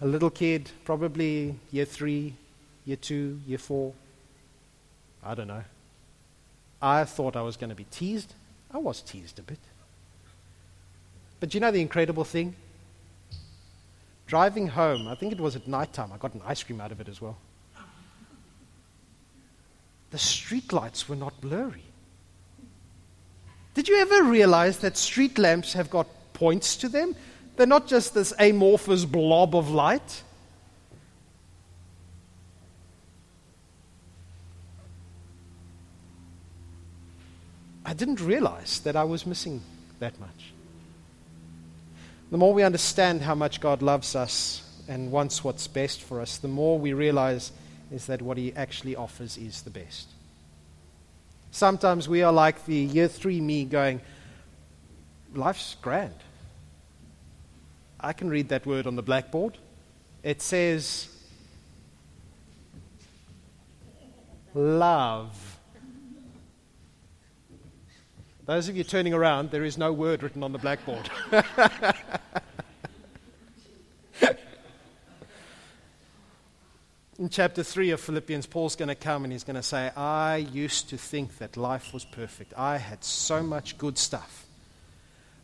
a 0.00 0.06
little 0.06 0.30
kid, 0.30 0.70
probably 0.84 1.54
year 1.70 1.84
three, 1.84 2.34
year 2.84 2.96
two, 2.96 3.40
year 3.46 3.58
four. 3.58 3.92
I 5.22 5.34
don't 5.34 5.48
know. 5.48 5.64
I 6.80 7.04
thought 7.04 7.36
I 7.36 7.42
was 7.42 7.56
going 7.56 7.70
to 7.70 7.76
be 7.76 7.84
teased. 7.84 8.32
I 8.70 8.78
was 8.78 9.02
teased 9.02 9.38
a 9.38 9.42
bit. 9.42 9.58
But 11.40 11.54
you 11.54 11.60
know 11.60 11.70
the 11.70 11.80
incredible 11.80 12.24
thing? 12.24 12.54
Driving 14.26 14.68
home, 14.68 15.08
I 15.08 15.14
think 15.14 15.32
it 15.32 15.40
was 15.40 15.56
at 15.56 15.66
night 15.66 15.92
time, 15.92 16.12
I 16.12 16.16
got 16.16 16.34
an 16.34 16.42
ice 16.46 16.62
cream 16.62 16.80
out 16.80 16.92
of 16.92 17.00
it 17.00 17.08
as 17.08 17.20
well. 17.20 17.36
The 20.10 20.18
street 20.18 20.72
lights 20.72 21.08
were 21.08 21.16
not 21.16 21.40
blurry. 21.40 21.84
Did 23.74 23.88
you 23.88 23.98
ever 23.98 24.24
realize 24.24 24.78
that 24.78 24.96
street 24.96 25.38
lamps 25.38 25.72
have 25.74 25.90
got 25.90 26.06
points 26.32 26.76
to 26.78 26.88
them? 26.88 27.14
They're 27.56 27.66
not 27.66 27.86
just 27.86 28.14
this 28.14 28.32
amorphous 28.38 29.04
blob 29.04 29.54
of 29.54 29.70
light. 29.70 30.22
I 37.84 37.92
didn't 37.92 38.20
realize 38.20 38.80
that 38.80 38.94
I 38.94 39.04
was 39.04 39.26
missing 39.26 39.62
that 39.98 40.18
much. 40.20 40.52
The 42.30 42.38
more 42.38 42.54
we 42.54 42.62
understand 42.62 43.22
how 43.22 43.34
much 43.34 43.60
God 43.60 43.82
loves 43.82 44.14
us 44.14 44.62
and 44.86 45.10
wants 45.10 45.42
what's 45.42 45.66
best 45.66 46.00
for 46.00 46.20
us, 46.20 46.38
the 46.38 46.48
more 46.48 46.78
we 46.78 46.92
realize 46.92 47.50
is 47.90 48.06
that 48.06 48.22
what 48.22 48.38
He 48.38 48.54
actually 48.54 48.94
offers 48.94 49.36
is 49.36 49.62
the 49.62 49.70
best. 49.70 50.08
Sometimes 51.50 52.08
we 52.08 52.22
are 52.22 52.32
like 52.32 52.64
the 52.66 52.76
year 52.76 53.08
three 53.08 53.40
me 53.40 53.64
going, 53.64 54.00
Life's 55.34 55.76
grand. 55.82 56.14
I 58.02 58.12
can 58.12 58.30
read 58.30 58.48
that 58.48 58.66
word 58.66 58.86
on 58.86 58.96
the 58.96 59.02
blackboard. 59.02 59.58
It 60.22 60.40
says, 60.42 61.08
love. 64.54 65.58
Those 68.46 68.68
of 68.68 68.76
you 68.76 68.84
turning 68.84 69.14
around, 69.14 69.50
there 69.50 69.64
is 69.64 69.78
no 69.78 69.92
word 69.92 70.22
written 70.22 70.42
on 70.42 70.52
the 70.52 70.58
blackboard. 70.58 71.08
In 77.18 77.28
chapter 77.28 77.62
3 77.62 77.90
of 77.90 78.00
Philippians, 78.00 78.46
Paul's 78.46 78.76
going 78.76 78.88
to 78.88 78.94
come 78.94 79.24
and 79.24 79.32
he's 79.32 79.44
going 79.44 79.56
to 79.56 79.62
say, 79.62 79.90
I 79.94 80.36
used 80.36 80.88
to 80.88 80.96
think 80.96 81.36
that 81.36 81.58
life 81.58 81.92
was 81.92 82.06
perfect. 82.06 82.54
I 82.56 82.78
had 82.78 83.04
so 83.04 83.42
much 83.42 83.76
good 83.76 83.98
stuff. 83.98 84.46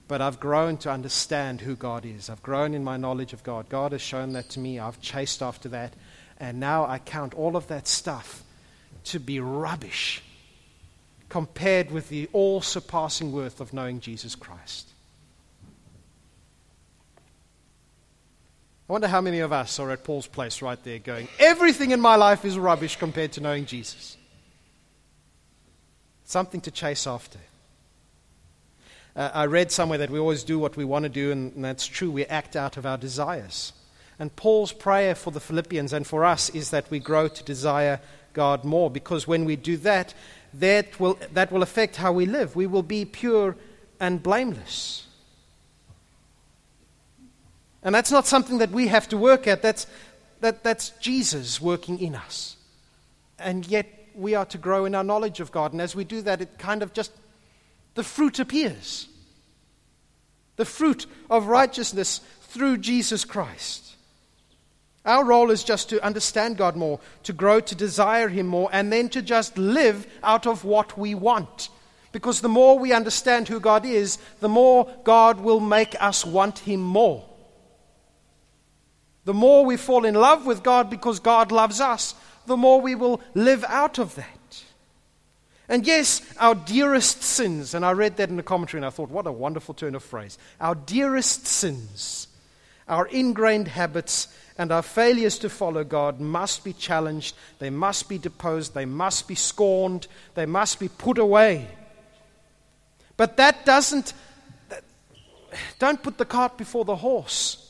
But 0.08 0.22
I've 0.22 0.38
grown 0.38 0.76
to 0.78 0.90
understand 0.90 1.60
who 1.60 1.74
God 1.74 2.04
is. 2.04 2.30
I've 2.30 2.42
grown 2.42 2.74
in 2.74 2.84
my 2.84 2.96
knowledge 2.96 3.32
of 3.32 3.42
God. 3.42 3.68
God 3.68 3.92
has 3.92 4.00
shown 4.00 4.32
that 4.34 4.48
to 4.50 4.60
me. 4.60 4.78
I've 4.78 5.00
chased 5.00 5.42
after 5.42 5.68
that. 5.70 5.94
And 6.38 6.60
now 6.60 6.86
I 6.86 6.98
count 6.98 7.34
all 7.34 7.56
of 7.56 7.66
that 7.68 7.88
stuff 7.88 8.44
to 9.04 9.18
be 9.18 9.40
rubbish 9.40 10.22
compared 11.28 11.90
with 11.90 12.08
the 12.08 12.28
all 12.32 12.60
surpassing 12.60 13.32
worth 13.32 13.60
of 13.60 13.72
knowing 13.72 14.00
Jesus 14.00 14.34
Christ. 14.34 14.88
I 18.88 18.92
wonder 18.92 19.08
how 19.08 19.20
many 19.20 19.40
of 19.40 19.52
us 19.52 19.80
are 19.80 19.90
at 19.90 20.04
Paul's 20.04 20.28
place 20.28 20.62
right 20.62 20.82
there 20.84 21.00
going, 21.00 21.26
Everything 21.40 21.90
in 21.90 22.00
my 22.00 22.14
life 22.14 22.44
is 22.44 22.56
rubbish 22.56 22.96
compared 22.96 23.32
to 23.32 23.40
knowing 23.40 23.66
Jesus. 23.66 24.16
Something 26.24 26.60
to 26.62 26.70
chase 26.70 27.06
after. 27.06 27.38
Uh, 29.16 29.30
I 29.32 29.46
read 29.46 29.72
somewhere 29.72 29.98
that 29.98 30.10
we 30.10 30.18
always 30.18 30.44
do 30.44 30.58
what 30.58 30.76
we 30.76 30.84
want 30.84 31.04
to 31.04 31.08
do, 31.08 31.32
and, 31.32 31.54
and 31.54 31.64
that's 31.64 31.86
true. 31.86 32.10
We 32.10 32.26
act 32.26 32.54
out 32.54 32.76
of 32.76 32.84
our 32.84 32.98
desires. 32.98 33.72
And 34.18 34.34
Paul's 34.36 34.72
prayer 34.72 35.14
for 35.14 35.30
the 35.30 35.40
Philippians 35.40 35.92
and 35.92 36.06
for 36.06 36.24
us 36.24 36.50
is 36.50 36.70
that 36.70 36.90
we 36.90 36.98
grow 36.98 37.28
to 37.28 37.44
desire 37.44 38.00
God 38.34 38.64
more, 38.64 38.90
because 38.90 39.26
when 39.26 39.46
we 39.46 39.56
do 39.56 39.78
that, 39.78 40.12
that 40.54 41.00
will, 41.00 41.18
that 41.32 41.50
will 41.50 41.62
affect 41.62 41.96
how 41.96 42.12
we 42.12 42.26
live. 42.26 42.54
We 42.54 42.66
will 42.66 42.82
be 42.82 43.06
pure 43.06 43.56
and 43.98 44.22
blameless. 44.22 45.06
And 47.82 47.94
that's 47.94 48.10
not 48.10 48.26
something 48.26 48.58
that 48.58 48.70
we 48.70 48.88
have 48.88 49.08
to 49.08 49.16
work 49.16 49.46
at, 49.46 49.62
that's, 49.62 49.86
that, 50.40 50.62
that's 50.62 50.90
Jesus 51.00 51.60
working 51.60 51.98
in 51.98 52.14
us. 52.14 52.56
And 53.38 53.66
yet 53.66 53.86
we 54.14 54.34
are 54.34 54.46
to 54.46 54.58
grow 54.58 54.84
in 54.84 54.94
our 54.94 55.04
knowledge 55.04 55.40
of 55.40 55.52
God. 55.52 55.72
And 55.72 55.80
as 55.80 55.94
we 55.94 56.04
do 56.04 56.20
that, 56.22 56.40
it 56.40 56.58
kind 56.58 56.82
of 56.82 56.92
just 56.92 57.12
the 57.96 58.04
fruit 58.04 58.38
appears. 58.38 59.08
The 60.54 60.64
fruit 60.64 61.06
of 61.28 61.48
righteousness 61.48 62.20
through 62.42 62.78
Jesus 62.78 63.24
Christ. 63.24 63.96
Our 65.04 65.24
role 65.24 65.50
is 65.50 65.64
just 65.64 65.88
to 65.90 66.04
understand 66.04 66.56
God 66.56 66.76
more, 66.76 67.00
to 67.24 67.32
grow 67.32 67.60
to 67.60 67.74
desire 67.74 68.28
Him 68.28 68.46
more, 68.46 68.68
and 68.72 68.92
then 68.92 69.08
to 69.10 69.22
just 69.22 69.56
live 69.58 70.06
out 70.22 70.46
of 70.46 70.64
what 70.64 70.96
we 70.98 71.14
want. 71.14 71.68
Because 72.12 72.40
the 72.40 72.48
more 72.48 72.78
we 72.78 72.92
understand 72.92 73.48
who 73.48 73.60
God 73.60 73.84
is, 73.84 74.18
the 74.40 74.48
more 74.48 74.90
God 75.04 75.40
will 75.40 75.60
make 75.60 76.00
us 76.00 76.24
want 76.24 76.60
Him 76.60 76.80
more. 76.80 77.24
The 79.24 79.34
more 79.34 79.64
we 79.64 79.76
fall 79.76 80.04
in 80.04 80.14
love 80.14 80.46
with 80.46 80.62
God 80.62 80.88
because 80.90 81.20
God 81.20 81.50
loves 81.50 81.80
us, 81.80 82.14
the 82.46 82.56
more 82.56 82.80
we 82.80 82.94
will 82.94 83.20
live 83.34 83.64
out 83.64 83.98
of 83.98 84.14
that. 84.16 84.35
And 85.68 85.86
yes, 85.86 86.22
our 86.38 86.54
dearest 86.54 87.22
sins, 87.22 87.74
and 87.74 87.84
I 87.84 87.92
read 87.92 88.18
that 88.18 88.28
in 88.28 88.36
the 88.36 88.42
commentary 88.42 88.78
and 88.78 88.86
I 88.86 88.90
thought, 88.90 89.10
what 89.10 89.26
a 89.26 89.32
wonderful 89.32 89.74
turn 89.74 89.94
of 89.94 90.02
phrase. 90.02 90.38
Our 90.60 90.76
dearest 90.76 91.46
sins, 91.46 92.28
our 92.88 93.06
ingrained 93.06 93.68
habits, 93.68 94.28
and 94.58 94.70
our 94.72 94.82
failures 94.82 95.38
to 95.40 95.50
follow 95.50 95.84
God 95.84 96.20
must 96.20 96.64
be 96.64 96.72
challenged, 96.72 97.34
they 97.58 97.70
must 97.70 98.08
be 98.08 98.16
deposed, 98.16 98.74
they 98.74 98.84
must 98.84 99.28
be 99.28 99.34
scorned, 99.34 100.06
they 100.34 100.46
must 100.46 100.78
be 100.78 100.88
put 100.88 101.18
away. 101.18 101.68
But 103.16 103.36
that 103.38 103.66
doesn't, 103.66 104.12
don't 105.78 106.02
put 106.02 106.16
the 106.16 106.24
cart 106.24 106.56
before 106.56 106.84
the 106.84 106.96
horse. 106.96 107.62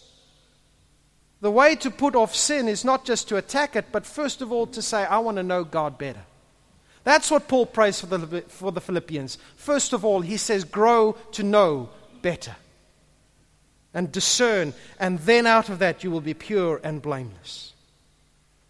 The 1.40 1.50
way 1.50 1.76
to 1.76 1.90
put 1.90 2.14
off 2.14 2.34
sin 2.34 2.68
is 2.68 2.84
not 2.84 3.04
just 3.04 3.28
to 3.28 3.36
attack 3.36 3.74
it, 3.74 3.86
but 3.90 4.06
first 4.06 4.42
of 4.42 4.52
all 4.52 4.66
to 4.68 4.82
say, 4.82 5.04
I 5.04 5.18
want 5.18 5.38
to 5.38 5.42
know 5.42 5.64
God 5.64 5.98
better. 5.98 6.22
That's 7.06 7.30
what 7.30 7.46
Paul 7.46 7.66
prays 7.66 8.00
for 8.00 8.06
the, 8.06 8.40
for 8.48 8.72
the 8.72 8.80
Philippians. 8.80 9.38
First 9.54 9.92
of 9.92 10.04
all, 10.04 10.22
he 10.22 10.36
says, 10.36 10.64
grow 10.64 11.12
to 11.30 11.44
know 11.44 11.90
better 12.20 12.56
and 13.94 14.10
discern, 14.10 14.74
and 14.98 15.20
then 15.20 15.46
out 15.46 15.68
of 15.68 15.78
that 15.78 16.02
you 16.02 16.10
will 16.10 16.20
be 16.20 16.34
pure 16.34 16.80
and 16.82 17.00
blameless. 17.00 17.74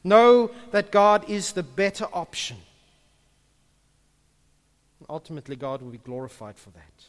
Know 0.05 0.51
that 0.73 0.91
God 0.91 1.31
is 1.31 1.53
the 1.53 1.63
better 1.63 2.07
option. 2.13 2.59
Ultimately, 5.09 5.57
God 5.57 5.81
will 5.81 5.93
be 5.93 5.97
glorified 5.97 6.59
for 6.59 6.69
that. 6.71 7.05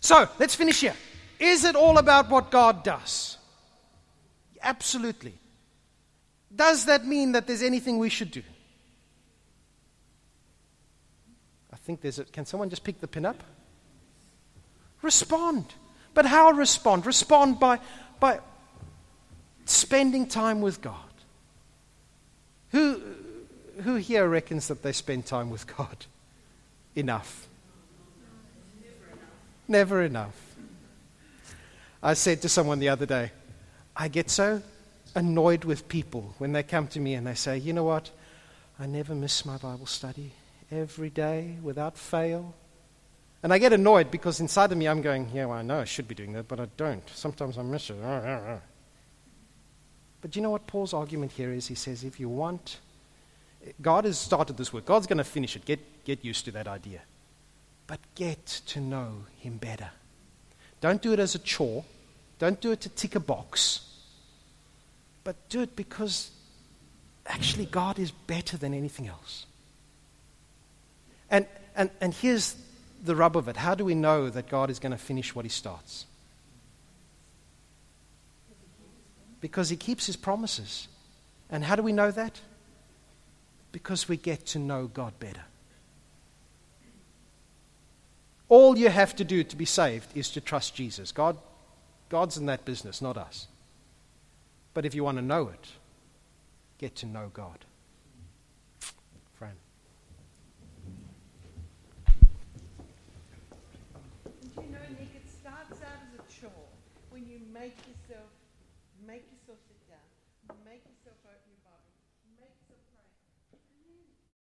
So, 0.00 0.28
let's 0.38 0.54
finish 0.54 0.82
here. 0.82 0.96
Is 1.40 1.64
it 1.64 1.76
all 1.76 1.96
about 1.96 2.28
what 2.28 2.50
God 2.50 2.84
does? 2.84 3.38
Absolutely. 4.62 5.32
Does 6.54 6.84
that 6.84 7.06
mean 7.06 7.32
that 7.32 7.46
there's 7.46 7.62
anything 7.62 7.96
we 7.96 8.10
should 8.10 8.30
do? 8.30 8.42
I 11.72 11.75
think 11.86 12.00
there's 12.00 12.18
a. 12.18 12.24
Can 12.24 12.44
someone 12.44 12.68
just 12.68 12.82
pick 12.82 13.00
the 13.00 13.06
pin 13.06 13.24
up? 13.24 13.42
Respond. 15.02 15.64
But 16.14 16.26
how 16.26 16.50
respond? 16.50 17.06
Respond 17.06 17.60
by, 17.60 17.78
by 18.18 18.40
spending 19.66 20.26
time 20.26 20.60
with 20.60 20.80
God. 20.80 20.94
Who, 22.72 23.00
who 23.84 23.94
here 23.94 24.26
reckons 24.26 24.66
that 24.68 24.82
they 24.82 24.92
spend 24.92 25.26
time 25.26 25.48
with 25.48 25.66
God? 25.76 26.06
Enough. 26.96 27.46
Never 29.68 30.02
enough. 30.02 30.56
I 32.02 32.14
said 32.14 32.42
to 32.42 32.48
someone 32.48 32.78
the 32.78 32.88
other 32.88 33.06
day, 33.06 33.30
I 33.94 34.08
get 34.08 34.30
so 34.30 34.62
annoyed 35.14 35.64
with 35.64 35.88
people 35.88 36.34
when 36.38 36.52
they 36.52 36.62
come 36.62 36.88
to 36.88 37.00
me 37.00 37.14
and 37.14 37.26
they 37.26 37.34
say, 37.34 37.58
you 37.58 37.72
know 37.72 37.84
what? 37.84 38.10
I 38.80 38.86
never 38.86 39.14
miss 39.14 39.44
my 39.44 39.56
Bible 39.56 39.86
study 39.86 40.32
every 40.70 41.10
day 41.10 41.56
without 41.62 41.96
fail. 41.96 42.54
And 43.42 43.52
I 43.52 43.58
get 43.58 43.72
annoyed 43.72 44.10
because 44.10 44.40
inside 44.40 44.72
of 44.72 44.78
me 44.78 44.86
I'm 44.86 45.02
going, 45.02 45.30
yeah, 45.32 45.46
well, 45.46 45.58
I 45.58 45.62
know 45.62 45.80
I 45.80 45.84
should 45.84 46.08
be 46.08 46.14
doing 46.14 46.32
that, 46.32 46.48
but 46.48 46.58
I 46.58 46.66
don't. 46.76 47.08
Sometimes 47.10 47.58
I 47.58 47.62
miss 47.62 47.90
it. 47.90 47.96
But 50.20 50.34
you 50.34 50.42
know 50.42 50.50
what 50.50 50.66
Paul's 50.66 50.92
argument 50.92 51.32
here 51.32 51.52
is? 51.52 51.66
He 51.68 51.74
says, 51.74 52.02
if 52.02 52.18
you 52.18 52.28
want, 52.28 52.78
God 53.80 54.04
has 54.04 54.18
started 54.18 54.56
this 54.56 54.72
work. 54.72 54.84
God's 54.84 55.06
going 55.06 55.18
to 55.18 55.24
finish 55.24 55.54
it. 55.54 55.64
Get, 55.64 56.04
get 56.04 56.24
used 56.24 56.44
to 56.46 56.50
that 56.52 56.66
idea. 56.66 57.00
But 57.86 58.00
get 58.14 58.44
to 58.66 58.80
know 58.80 59.26
Him 59.38 59.58
better. 59.58 59.90
Don't 60.80 61.00
do 61.00 61.12
it 61.12 61.20
as 61.20 61.34
a 61.34 61.38
chore. 61.38 61.84
Don't 62.38 62.60
do 62.60 62.72
it 62.72 62.80
to 62.80 62.88
tick 62.88 63.14
a 63.14 63.20
box. 63.20 63.80
But 65.22 65.36
do 65.48 65.62
it 65.62 65.76
because 65.76 66.30
actually 67.26 67.66
God 67.66 67.98
is 67.98 68.10
better 68.10 68.56
than 68.56 68.74
anything 68.74 69.06
else. 69.08 69.46
And, 71.30 71.46
and, 71.74 71.90
and 72.00 72.14
here's 72.14 72.56
the 73.02 73.16
rub 73.16 73.36
of 73.36 73.48
it. 73.48 73.56
How 73.56 73.74
do 73.74 73.84
we 73.84 73.94
know 73.94 74.30
that 74.30 74.48
God 74.48 74.70
is 74.70 74.78
going 74.78 74.92
to 74.92 74.98
finish 74.98 75.34
what 75.34 75.44
He 75.44 75.48
starts? 75.48 76.06
Because 79.40 79.68
He 79.68 79.76
keeps 79.76 80.06
His 80.06 80.16
promises. 80.16 80.88
And 81.50 81.64
how 81.64 81.76
do 81.76 81.82
we 81.82 81.92
know 81.92 82.10
that? 82.10 82.40
Because 83.72 84.08
we 84.08 84.16
get 84.16 84.46
to 84.46 84.58
know 84.58 84.86
God 84.86 85.12
better. 85.20 85.44
All 88.48 88.78
you 88.78 88.88
have 88.88 89.14
to 89.16 89.24
do 89.24 89.42
to 89.42 89.56
be 89.56 89.64
saved 89.64 90.16
is 90.16 90.30
to 90.30 90.40
trust 90.40 90.74
Jesus. 90.74 91.10
God, 91.10 91.36
God's 92.08 92.36
in 92.36 92.46
that 92.46 92.64
business, 92.64 93.02
not 93.02 93.16
us. 93.16 93.48
But 94.72 94.84
if 94.84 94.94
you 94.94 95.02
want 95.02 95.18
to 95.18 95.22
know 95.22 95.48
it, 95.48 95.68
get 96.78 96.94
to 96.96 97.06
know 97.06 97.30
God. 97.32 97.58